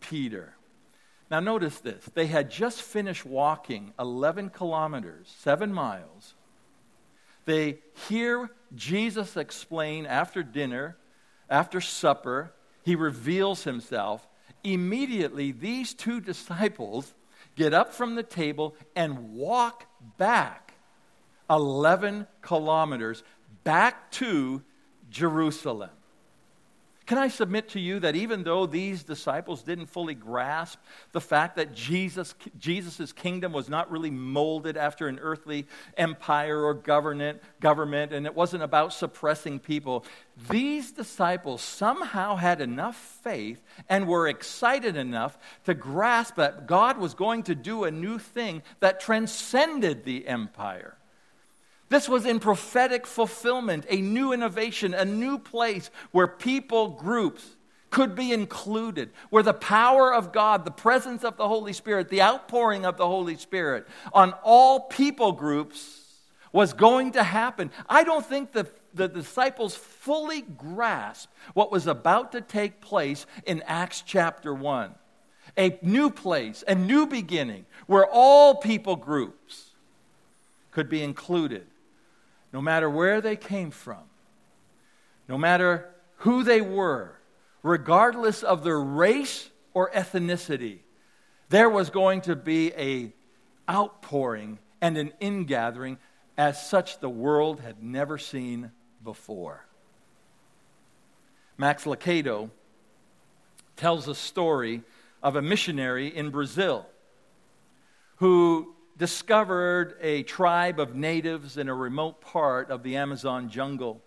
Peter. 0.01 0.55
Now, 1.31 1.41
notice 1.41 1.81
this. 1.81 2.05
They 2.13 2.27
had 2.27 2.51
just 2.51 2.83
finished 2.83 3.25
walking 3.25 3.95
11 3.99 4.51
kilometers, 4.51 5.35
seven 5.39 5.73
miles. 5.73 6.35
They 7.47 7.79
hear 8.09 8.51
Jesus 8.75 9.37
explain 9.37 10.07
after 10.07 10.43
dinner, 10.43 10.97
after 11.49 11.81
supper, 11.81 12.53
he 12.83 12.95
reveals 12.95 13.65
himself. 13.65 14.27
Immediately, 14.65 15.53
these 15.53 15.95
two 15.95 16.21
disciples 16.21 17.15
get 17.57 17.75
up 17.75 17.93
from 17.93 18.15
the 18.15 18.23
table 18.23 18.75
and 18.95 19.35
walk 19.35 19.87
back 20.19 20.75
11 21.51 22.27
kilometers 22.41 23.23
back 23.65 24.11
to 24.13 24.63
Jerusalem. 25.11 25.91
Can 27.13 27.19
I 27.19 27.29
submit 27.29 27.69
to 27.69 27.79
you 27.79 28.01
that 28.01 28.17
even 28.17 28.43
though 28.43 28.65
these 28.65 29.03
disciples 29.03 29.63
didn't 29.63 29.85
fully 29.85 30.15
grasp 30.15 30.79
the 31.13 31.21
fact 31.21 31.57
that 31.57 31.75
Jesus 31.75 32.35
Jesus' 32.59 33.13
kingdom 33.13 33.53
was 33.53 33.69
not 33.69 33.91
really 33.91 34.11
molded 34.11 34.79
after 34.79 35.09
an 35.09 35.19
earthly 35.21 35.67
empire 35.99 36.65
or 36.65 36.73
government, 36.73 37.43
government, 37.61 38.15
and 38.15 38.25
it 38.25 38.35
wasn't 38.35 38.63
about 38.63 38.95
suppressing 38.95 39.59
people, 39.59 40.07
these 40.49 40.91
disciples 40.91 41.61
somehow 41.61 42.37
had 42.37 42.63
enough 42.63 42.97
faith 43.23 43.63
and 43.91 44.09
were 44.09 44.27
excited 44.27 44.97
enough 44.97 45.37
to 45.65 45.75
grasp 45.75 46.37
that 46.37 46.67
God 46.67 46.97
was 46.97 47.13
going 47.13 47.43
to 47.43 47.55
do 47.55 47.85
a 47.85 47.91
new 47.91 48.19
thing 48.19 48.63
that 48.81 49.01
transcended 49.01 50.07
the 50.07 50.27
empire. 50.27 50.97
This 51.93 52.09
was 52.09 52.25
in 52.25 52.41
prophetic 52.41 53.07
fulfillment, 53.07 53.85
a 53.91 54.01
new 54.01 54.33
innovation, 54.33 54.95
a 54.95 55.05
new 55.05 55.39
place 55.39 55.91
where 56.11 56.27
people 56.27 56.89
groups 56.89 57.45
could 57.91 58.15
be 58.15 58.33
included, 58.33 59.11
where 59.29 59.43
the 59.43 59.53
power 59.53 60.15
of 60.15 60.33
God, 60.33 60.65
the 60.65 60.71
presence 60.71 61.23
of 61.23 61.37
the 61.37 61.47
Holy 61.47 61.75
Spirit, 61.75 62.09
the 62.09 62.23
outpouring 62.23 62.87
of 62.87 62.97
the 62.97 63.07
Holy 63.07 63.37
Spirit 63.37 63.87
on 64.15 64.33
all 64.43 64.81
people 64.81 65.33
groups 65.33 66.07
was 66.51 66.73
going 66.73 67.13
to 67.13 67.23
happen. 67.23 67.71
I 67.91 68.05
don't 68.05 68.25
think 68.25 68.53
the, 68.53 68.67
the 68.95 69.09
disciples 69.09 69.75
fully 69.75 70.41
grasped 70.41 71.31
what 71.53 71.71
was 71.71 71.87
about 71.87 72.33
to 72.33 72.41
take 72.41 72.81
place 72.81 73.27
in 73.45 73.61
Acts 73.67 74.01
chapter 74.01 74.55
1. 74.55 74.95
A 75.59 75.79
new 75.83 76.09
place, 76.09 76.65
a 76.67 76.75
new 76.75 77.07
beginning, 77.07 77.67
where 77.87 78.07
all 78.07 78.55
people 78.55 78.97
groups 78.97 79.73
could 80.71 80.89
be 80.89 81.03
included 81.03 81.67
no 82.53 82.61
matter 82.61 82.89
where 82.89 83.21
they 83.21 83.37
came 83.37 83.71
from, 83.71 84.03
no 85.29 85.39
matter 85.39 85.89
who 86.17 86.43
they 86.43 86.61
were, 86.61 87.17
regardless 87.63 88.43
of 88.43 88.65
their 88.65 88.81
race 88.81 89.49
or 89.75 89.91
ethnicity, 89.91 90.79
there 91.49 91.71
was 91.71 91.91
going 91.91 92.21
to 92.23 92.37
be 92.37 92.73
a 92.75 93.13
outpouring 93.71 94.59
and 94.81 94.99
an 94.99 95.13
ingathering 95.21 95.99
as 96.37 96.65
such 96.67 96.99
the 96.99 97.09
world 97.09 97.61
had 97.61 97.83
never 97.83 98.19
seen 98.19 98.71
before. 99.05 99.65
Max 101.57 101.85
Lucado 101.85 102.51
tells 103.77 104.09
a 104.09 104.15
story 104.15 104.83
of 105.23 105.37
a 105.37 105.43
missionary 105.43 106.09
in 106.09 106.31
Brazil 106.31 106.87
who 108.17 108.72
discovered 108.97 109.97
a 110.01 110.23
tribe 110.25 110.79
of 110.79 110.95
natives 110.95 111.57
in 111.57 111.69
a 111.69 111.75
remote 111.75 112.21
part 112.21 112.71
of 112.71 112.83
the 112.83 112.97
Amazon 112.97 113.49
jungle. 113.49 114.03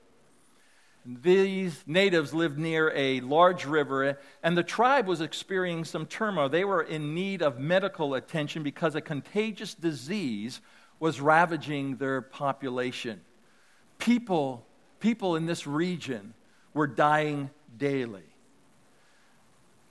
These 1.06 1.84
natives 1.86 2.34
lived 2.34 2.58
near 2.58 2.92
a 2.96 3.20
large 3.20 3.66
river, 3.66 4.18
and 4.42 4.58
the 4.58 4.64
tribe 4.64 5.06
was 5.06 5.22
experiencing 5.22 5.86
some 5.86 6.06
turmoil. 6.08 6.50
They 6.50 6.66
were 6.66 6.82
in 6.82 7.14
need 7.14 7.44
of 7.44 7.60
medical 7.60 8.16
attention 8.16 8.64
because 8.64 8.96
a 8.96 9.02
contagious 9.02 9.76
disease 9.76 10.62
was 11.00 11.22
ravaging 11.22 11.98
their 11.98 12.22
population. 12.22 13.22
People, 14.00 14.66
people 15.00 15.36
in 15.36 15.46
this 15.46 15.68
region 15.68 16.34
were 16.74 16.88
dying 16.88 17.52
daily. 17.78 18.24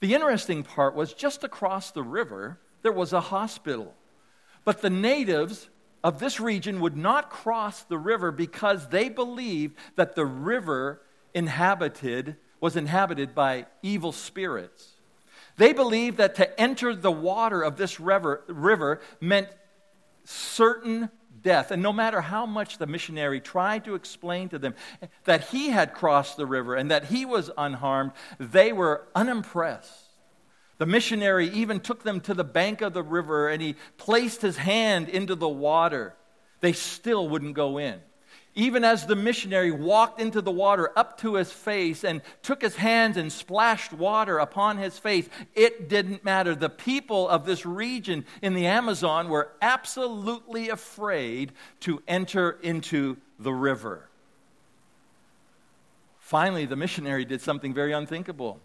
The 0.00 0.14
interesting 0.14 0.64
part 0.64 0.94
was 0.94 1.14
just 1.14 1.44
across 1.44 1.92
the 1.92 2.02
river, 2.02 2.58
there 2.82 2.92
was 2.92 3.12
a 3.12 3.20
hospital. 3.20 3.94
But 4.64 4.80
the 4.80 4.90
natives 4.90 5.68
of 6.02 6.18
this 6.18 6.40
region 6.40 6.80
would 6.80 6.96
not 6.96 7.30
cross 7.30 7.82
the 7.82 7.98
river 7.98 8.30
because 8.30 8.88
they 8.88 9.08
believed 9.08 9.76
that 9.96 10.14
the 10.14 10.26
river 10.26 11.00
inhabited 11.32 12.36
was 12.60 12.76
inhabited 12.76 13.34
by 13.34 13.66
evil 13.82 14.12
spirits. 14.12 14.92
They 15.56 15.72
believed 15.72 16.16
that 16.16 16.34
to 16.36 16.60
enter 16.60 16.94
the 16.94 17.12
water 17.12 17.62
of 17.62 17.76
this 17.76 18.00
river, 18.00 18.42
river 18.48 19.00
meant 19.20 19.48
certain 20.24 21.10
death. 21.42 21.70
And 21.70 21.82
no 21.82 21.92
matter 21.92 22.20
how 22.20 22.46
much 22.46 22.78
the 22.78 22.86
missionary 22.86 23.40
tried 23.40 23.84
to 23.84 23.94
explain 23.94 24.48
to 24.48 24.58
them 24.58 24.74
that 25.24 25.48
he 25.48 25.68
had 25.68 25.94
crossed 25.94 26.36
the 26.36 26.46
river 26.46 26.74
and 26.74 26.90
that 26.90 27.04
he 27.04 27.24
was 27.24 27.50
unharmed, 27.56 28.12
they 28.40 28.72
were 28.72 29.06
unimpressed. 29.14 30.03
The 30.84 30.90
missionary 30.90 31.48
even 31.48 31.80
took 31.80 32.02
them 32.02 32.20
to 32.20 32.34
the 32.34 32.44
bank 32.44 32.82
of 32.82 32.92
the 32.92 33.02
river 33.02 33.48
and 33.48 33.62
he 33.62 33.74
placed 33.96 34.42
his 34.42 34.58
hand 34.58 35.08
into 35.08 35.34
the 35.34 35.48
water. 35.48 36.14
they 36.60 36.74
still 36.74 37.26
wouldn't 37.26 37.54
go 37.54 37.78
in. 37.78 38.00
Even 38.54 38.84
as 38.84 39.06
the 39.06 39.16
missionary 39.16 39.70
walked 39.70 40.20
into 40.20 40.42
the 40.42 40.50
water 40.50 40.92
up 40.94 41.16
to 41.20 41.36
his 41.36 41.50
face 41.50 42.04
and 42.04 42.20
took 42.42 42.60
his 42.60 42.76
hands 42.76 43.16
and 43.16 43.32
splashed 43.32 43.94
water 43.94 44.36
upon 44.36 44.76
his 44.76 44.98
face, 44.98 45.26
it 45.54 45.88
didn't 45.88 46.22
matter. 46.22 46.54
The 46.54 46.68
people 46.68 47.30
of 47.30 47.46
this 47.46 47.64
region 47.64 48.26
in 48.42 48.52
the 48.52 48.66
Amazon 48.66 49.30
were 49.30 49.52
absolutely 49.62 50.68
afraid 50.68 51.52
to 51.80 52.02
enter 52.06 52.58
into 52.60 53.16
the 53.38 53.54
river. 53.54 54.06
Finally, 56.18 56.66
the 56.66 56.76
missionary 56.76 57.24
did 57.24 57.40
something 57.40 57.72
very 57.72 57.92
unthinkable. 57.92 58.60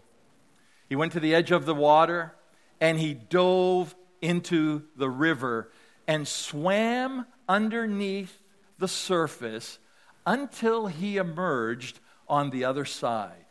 He 0.90 0.96
went 0.96 1.12
to 1.12 1.20
the 1.20 1.34
edge 1.34 1.52
of 1.52 1.66
the 1.66 1.74
water 1.74 2.34
and 2.80 2.98
he 2.98 3.14
dove 3.14 3.94
into 4.20 4.82
the 4.96 5.08
river 5.08 5.70
and 6.06 6.26
swam 6.26 7.26
underneath 7.48 8.40
the 8.78 8.88
surface 8.88 9.78
until 10.26 10.88
he 10.88 11.16
emerged 11.16 12.00
on 12.28 12.50
the 12.50 12.64
other 12.64 12.84
side. 12.84 13.44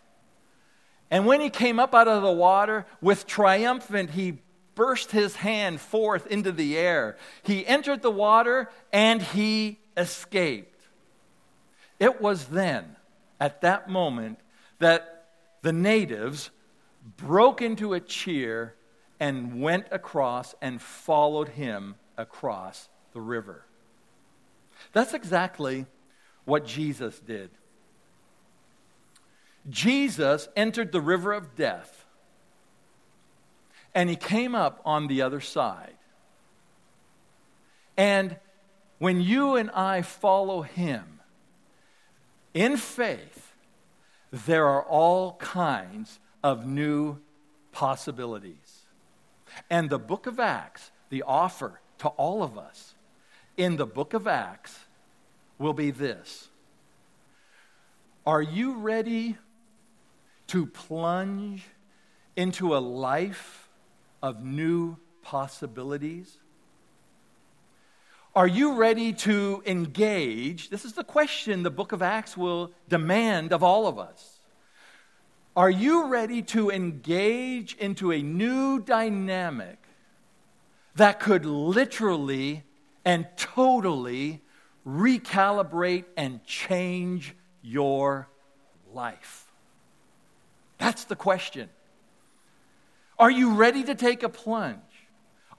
And 1.10 1.26
when 1.26 1.40
he 1.40 1.50
came 1.50 1.80
up 1.80 1.96
out 1.96 2.10
of 2.10 2.22
the 2.22 2.32
water, 2.32 2.86
with 3.02 3.26
triumphant, 3.26 4.12
he 4.12 4.40
burst 4.76 5.12
his 5.12 5.38
hand 5.38 5.80
forth 5.80 6.28
into 6.28 6.52
the 6.52 6.78
air. 6.78 7.16
He 7.44 7.66
entered 7.66 8.02
the 8.02 8.12
water 8.12 8.70
and 8.92 9.22
he 9.22 9.80
escaped. 9.96 10.82
It 12.00 12.22
was 12.22 12.46
then, 12.48 12.98
at 13.40 13.62
that 13.62 13.90
moment, 13.90 14.40
that 14.80 15.28
the 15.62 15.74
natives 15.74 16.52
broke 17.18 17.62
into 17.62 17.94
a 17.94 18.00
cheer 18.00 18.76
and 19.20 19.62
went 19.62 19.88
across 19.92 20.56
and 20.62 20.82
followed 20.82 21.50
him 21.50 21.96
across 22.18 22.90
the 23.14 23.22
river. 23.22 23.66
That's 24.94 25.14
exactly 25.14 25.86
what 26.46 26.66
Jesus 26.66 27.20
did. 27.20 27.50
Jesus 29.70 30.48
entered 30.56 30.92
the 30.92 31.02
river 31.02 31.34
of 31.34 31.56
death 31.56 32.06
and 33.94 34.10
he 34.10 34.16
came 34.16 34.56
up 34.56 34.82
on 34.86 35.08
the 35.08 35.22
other 35.22 35.42
side. 35.42 35.96
And 37.98 38.38
when 39.00 39.20
you 39.20 39.56
and 39.56 39.70
I 39.72 40.02
follow 40.02 40.62
him 40.62 41.20
in 42.54 42.78
faith, 42.78 43.54
there 44.32 44.68
are 44.68 44.84
all 44.84 45.34
kinds 45.34 46.20
of 46.44 46.66
new 46.66 47.18
possibilities. 47.72 48.84
And 49.70 49.90
the 49.90 50.00
book 50.00 50.28
of 50.28 50.40
Acts, 50.40 50.92
the 51.10 51.24
offer 51.24 51.82
to 52.00 52.10
all 52.10 52.44
of 52.44 52.58
us 52.58 52.96
in 53.58 53.76
the 53.76 53.86
book 53.86 54.14
of 54.14 54.28
Acts 54.28 54.80
will 55.58 55.74
be 55.74 55.92
this 55.92 56.50
Are 58.26 58.42
you 58.42 58.76
ready 58.76 59.38
to 60.48 60.66
plunge 60.66 61.66
into 62.36 62.76
a 62.76 62.80
life 62.80 63.70
of 64.24 64.44
new 64.44 64.98
possibilities? 65.22 66.38
Are 68.36 68.48
you 68.48 68.76
ready 68.76 69.12
to 69.14 69.62
engage? 69.66 70.70
This 70.70 70.86
is 70.86 70.94
the 70.94 71.04
question 71.04 71.64
the 71.64 71.72
book 71.72 71.92
of 71.92 72.02
Acts 72.02 72.38
will 72.38 72.72
demand 72.88 73.52
of 73.52 73.64
all 73.64 73.88
of 73.88 74.00
us. 74.00 74.39
Are 75.60 75.70
you 75.70 76.08
ready 76.08 76.42
to 76.44 76.72
engage 76.72 77.76
into 77.76 78.14
a 78.14 78.22
new 78.22 78.80
dynamic 78.80 79.78
that 80.96 81.20
could 81.20 81.46
literally 81.46 82.64
and 83.04 83.28
totally 83.36 84.42
recalibrate 84.88 86.06
and 86.16 86.42
change 86.46 87.36
your 87.62 88.30
life? 88.94 89.52
That's 90.78 91.04
the 91.04 91.18
question. 91.18 91.68
Are 93.20 93.30
you 93.30 93.56
ready 93.56 93.84
to 93.84 93.96
take 93.96 94.24
a 94.24 94.30
plunge? 94.30 94.80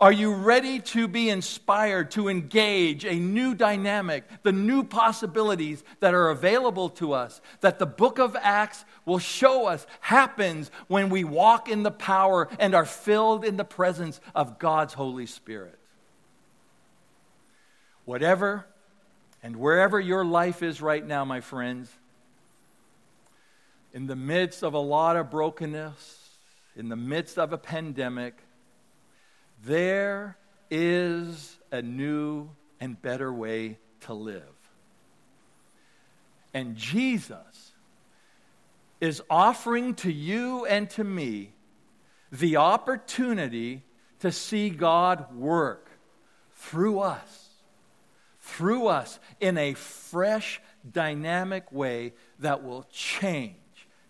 Are 0.01 0.13
you 0.13 0.33
ready 0.33 0.79
to 0.79 1.07
be 1.07 1.29
inspired 1.29 2.13
to 2.13 2.31
engage 2.31 3.05
a 3.05 3.17
new 3.17 3.55
dynamic, 3.55 4.25
the 4.43 4.53
new 4.53 4.83
possibilities 4.83 5.85
that 6.01 6.15
are 6.15 6.31
available 6.31 6.89
to 6.91 7.13
us, 7.13 7.43
that 7.61 7.79
the 7.79 7.85
book 7.85 8.19
of 8.19 8.35
Acts 8.41 8.87
will 9.05 9.19
show 9.19 9.67
us 9.67 9.87
happens 10.01 10.71
when 10.89 11.11
we 11.11 11.23
walk 11.23 11.69
in 11.69 11.83
the 11.83 11.91
power 11.91 12.49
and 12.59 12.75
are 12.75 12.87
filled 12.87 13.45
in 13.45 13.59
the 13.59 13.65
presence 13.65 14.23
of 14.35 14.59
God's 14.59 14.95
Holy 14.95 15.27
Spirit? 15.27 15.79
Whatever 18.07 18.65
and 19.43 19.57
wherever 19.57 20.01
your 20.01 20.25
life 20.25 20.63
is 20.63 20.81
right 20.81 21.07
now, 21.07 21.27
my 21.27 21.43
friends, 21.43 21.93
in 23.93 24.07
the 24.07 24.17
midst 24.17 24.63
of 24.63 24.73
a 24.73 24.79
lot 24.79 25.17
of 25.17 25.31
brokenness, 25.31 26.31
in 26.75 26.89
the 26.89 26.97
midst 26.97 27.39
of 27.39 27.53
a 27.53 27.59
pandemic, 27.59 28.35
there 29.65 30.37
is 30.71 31.59
a 31.71 31.83
new 31.83 32.51
and 32.81 33.01
better 33.01 33.33
way 33.33 33.79
to 34.01 34.15
live. 34.15 34.43
And 36.53 36.77
Jesus 36.77 37.73
is 39.01 39.23
offering 39.31 39.95
to 39.97 40.13
you 40.13 40.67
and 40.67 40.89
to 40.91 41.05
me 41.05 41.53
the 42.33 42.57
opportunity 42.57 43.83
to 44.21 44.31
see 44.33 44.71
God 44.71 45.35
work 45.35 45.89
through 46.55 47.01
us 47.01 47.51
through 48.41 48.89
us 48.89 49.19
in 49.41 49.57
a 49.59 49.75
fresh, 49.75 50.61
dynamic 50.91 51.71
way 51.73 52.13
that 52.41 52.65
will 52.65 52.85
change 52.91 53.55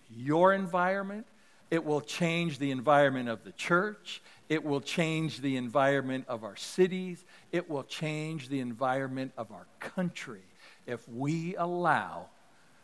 your 0.09 0.53
environment. 0.53 1.27
It 1.71 1.85
will 1.85 2.01
change 2.01 2.59
the 2.59 2.71
environment 2.71 3.29
of 3.29 3.45
the 3.45 3.53
church. 3.53 4.23
It 4.51 4.65
will 4.65 4.81
change 4.81 5.41
the 5.41 5.57
environment 5.57 6.25
of 6.27 6.43
our 6.43 6.57
cities. 6.57 7.25
It 7.53 7.71
will 7.71 7.85
change 7.85 8.49
the 8.49 8.59
environment 8.59 9.31
of 9.39 9.53
our 9.53 9.67
country 9.79 10.43
if 10.89 11.09
we 11.09 11.55
allow 11.55 12.27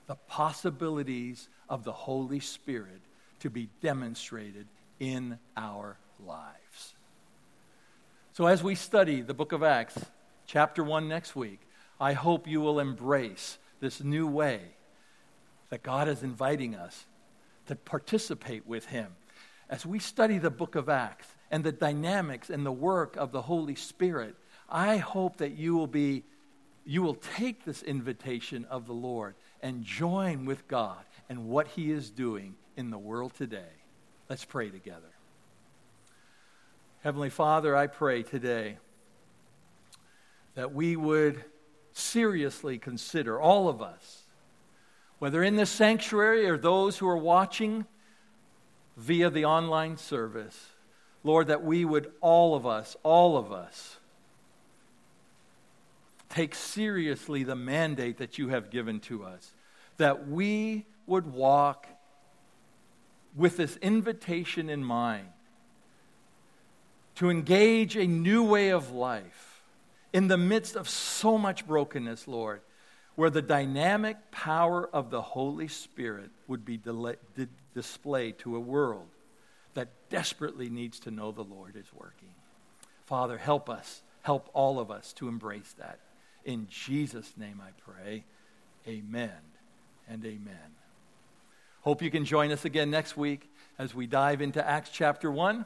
the 0.06 0.14
possibilities 0.14 1.48
of 1.68 1.82
the 1.82 1.92
Holy 1.92 2.38
Spirit 2.38 3.00
to 3.40 3.50
be 3.50 3.68
demonstrated 3.82 4.68
in 5.00 5.40
our 5.56 5.98
lives. 6.24 6.94
So, 8.32 8.46
as 8.46 8.62
we 8.62 8.76
study 8.76 9.20
the 9.20 9.34
book 9.34 9.50
of 9.50 9.64
Acts, 9.64 9.98
chapter 10.46 10.84
1 10.84 11.08
next 11.08 11.34
week, 11.34 11.58
I 12.00 12.12
hope 12.12 12.46
you 12.46 12.60
will 12.60 12.78
embrace 12.78 13.58
this 13.80 14.00
new 14.00 14.28
way 14.28 14.60
that 15.70 15.82
God 15.82 16.06
is 16.06 16.22
inviting 16.22 16.76
us 16.76 17.06
to 17.66 17.74
participate 17.74 18.68
with 18.68 18.86
Him. 18.86 19.16
As 19.68 19.84
we 19.84 19.98
study 19.98 20.38
the 20.38 20.50
book 20.50 20.76
of 20.76 20.88
Acts 20.88 21.26
and 21.50 21.62
the 21.64 21.72
dynamics 21.72 22.50
and 22.50 22.64
the 22.64 22.72
work 22.72 23.16
of 23.16 23.32
the 23.32 23.42
Holy 23.42 23.74
Spirit, 23.74 24.36
I 24.68 24.96
hope 24.96 25.36
that 25.38 25.52
you 25.52 25.76
will 25.76 25.86
be 25.86 26.24
you 26.88 27.02
will 27.02 27.14
take 27.14 27.64
this 27.64 27.82
invitation 27.82 28.64
of 28.70 28.86
the 28.86 28.92
Lord 28.92 29.34
and 29.60 29.82
join 29.82 30.44
with 30.44 30.68
God 30.68 31.04
and 31.28 31.48
what 31.48 31.66
He 31.66 31.90
is 31.90 32.10
doing 32.10 32.54
in 32.76 32.90
the 32.90 32.98
world 32.98 33.34
today. 33.34 33.74
Let's 34.28 34.44
pray 34.44 34.70
together. 34.70 35.02
Heavenly 37.02 37.30
Father, 37.30 37.74
I 37.74 37.88
pray 37.88 38.22
today 38.22 38.78
that 40.54 40.72
we 40.72 40.94
would 40.94 41.44
seriously 41.92 42.78
consider, 42.78 43.40
all 43.40 43.68
of 43.68 43.82
us, 43.82 44.22
whether 45.18 45.42
in 45.42 45.56
this 45.56 45.70
sanctuary 45.70 46.48
or 46.48 46.56
those 46.56 46.98
who 46.98 47.08
are 47.08 47.16
watching 47.16 47.86
via 48.96 49.30
the 49.30 49.44
online 49.44 49.96
service, 49.96 50.70
Lord, 51.26 51.48
that 51.48 51.64
we 51.64 51.84
would, 51.84 52.12
all 52.20 52.54
of 52.54 52.66
us, 52.66 52.96
all 53.02 53.36
of 53.36 53.50
us, 53.50 53.96
take 56.28 56.54
seriously 56.54 57.42
the 57.42 57.56
mandate 57.56 58.18
that 58.18 58.38
you 58.38 58.50
have 58.50 58.70
given 58.70 59.00
to 59.00 59.24
us, 59.24 59.52
that 59.96 60.28
we 60.28 60.86
would 61.04 61.32
walk 61.32 61.88
with 63.34 63.56
this 63.56 63.76
invitation 63.78 64.70
in 64.70 64.84
mind 64.84 65.26
to 67.16 67.28
engage 67.28 67.96
a 67.96 68.06
new 68.06 68.44
way 68.44 68.68
of 68.68 68.92
life 68.92 69.62
in 70.12 70.28
the 70.28 70.38
midst 70.38 70.76
of 70.76 70.88
so 70.88 71.36
much 71.36 71.66
brokenness, 71.66 72.28
Lord, 72.28 72.60
where 73.16 73.30
the 73.30 73.42
dynamic 73.42 74.30
power 74.30 74.88
of 74.92 75.10
the 75.10 75.22
Holy 75.22 75.66
Spirit 75.66 76.30
would 76.46 76.64
be 76.64 76.78
displayed 77.74 78.38
to 78.38 78.54
a 78.54 78.60
world 78.60 79.08
that 79.76 79.88
desperately 80.10 80.68
needs 80.68 81.00
to 81.00 81.10
know 81.10 81.32
the 81.32 81.42
Lord 81.42 81.76
is 81.76 81.86
working. 81.94 82.34
Father, 83.06 83.38
help 83.38 83.70
us, 83.70 84.02
help 84.22 84.50
all 84.52 84.78
of 84.78 84.90
us 84.90 85.12
to 85.14 85.28
embrace 85.28 85.74
that. 85.78 86.00
In 86.44 86.66
Jesus' 86.68 87.32
name 87.36 87.62
I 87.64 87.70
pray. 87.80 88.24
Amen 88.86 89.30
and 90.08 90.24
amen. 90.24 90.74
Hope 91.82 92.02
you 92.02 92.10
can 92.10 92.24
join 92.24 92.50
us 92.50 92.64
again 92.64 92.90
next 92.90 93.16
week 93.16 93.50
as 93.78 93.94
we 93.94 94.06
dive 94.06 94.42
into 94.42 94.66
Acts 94.66 94.90
chapter 94.90 95.30
1. 95.30 95.64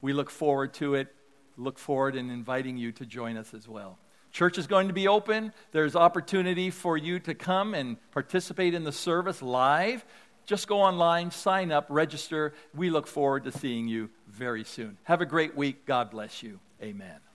We 0.00 0.12
look 0.12 0.30
forward 0.30 0.74
to 0.74 0.94
it 0.94 1.14
look 1.56 1.78
forward 1.78 2.16
in 2.16 2.30
inviting 2.30 2.76
you 2.76 2.92
to 2.92 3.06
join 3.06 3.36
us 3.36 3.54
as 3.54 3.68
well. 3.68 3.98
Church 4.32 4.58
is 4.58 4.66
going 4.66 4.88
to 4.88 4.94
be 4.94 5.08
open. 5.08 5.52
There's 5.72 5.96
opportunity 5.96 6.70
for 6.70 6.96
you 6.96 7.18
to 7.20 7.34
come 7.34 7.74
and 7.74 7.96
participate 8.12 8.74
in 8.74 8.84
the 8.84 8.92
service 8.92 9.42
live. 9.42 10.04
Just 10.50 10.66
go 10.66 10.80
online, 10.80 11.30
sign 11.30 11.70
up, 11.70 11.86
register. 11.88 12.54
We 12.74 12.90
look 12.90 13.06
forward 13.06 13.44
to 13.44 13.52
seeing 13.52 13.86
you 13.86 14.10
very 14.26 14.64
soon. 14.64 14.98
Have 15.04 15.20
a 15.20 15.24
great 15.24 15.56
week. 15.56 15.86
God 15.86 16.10
bless 16.10 16.42
you. 16.42 16.58
Amen. 16.82 17.29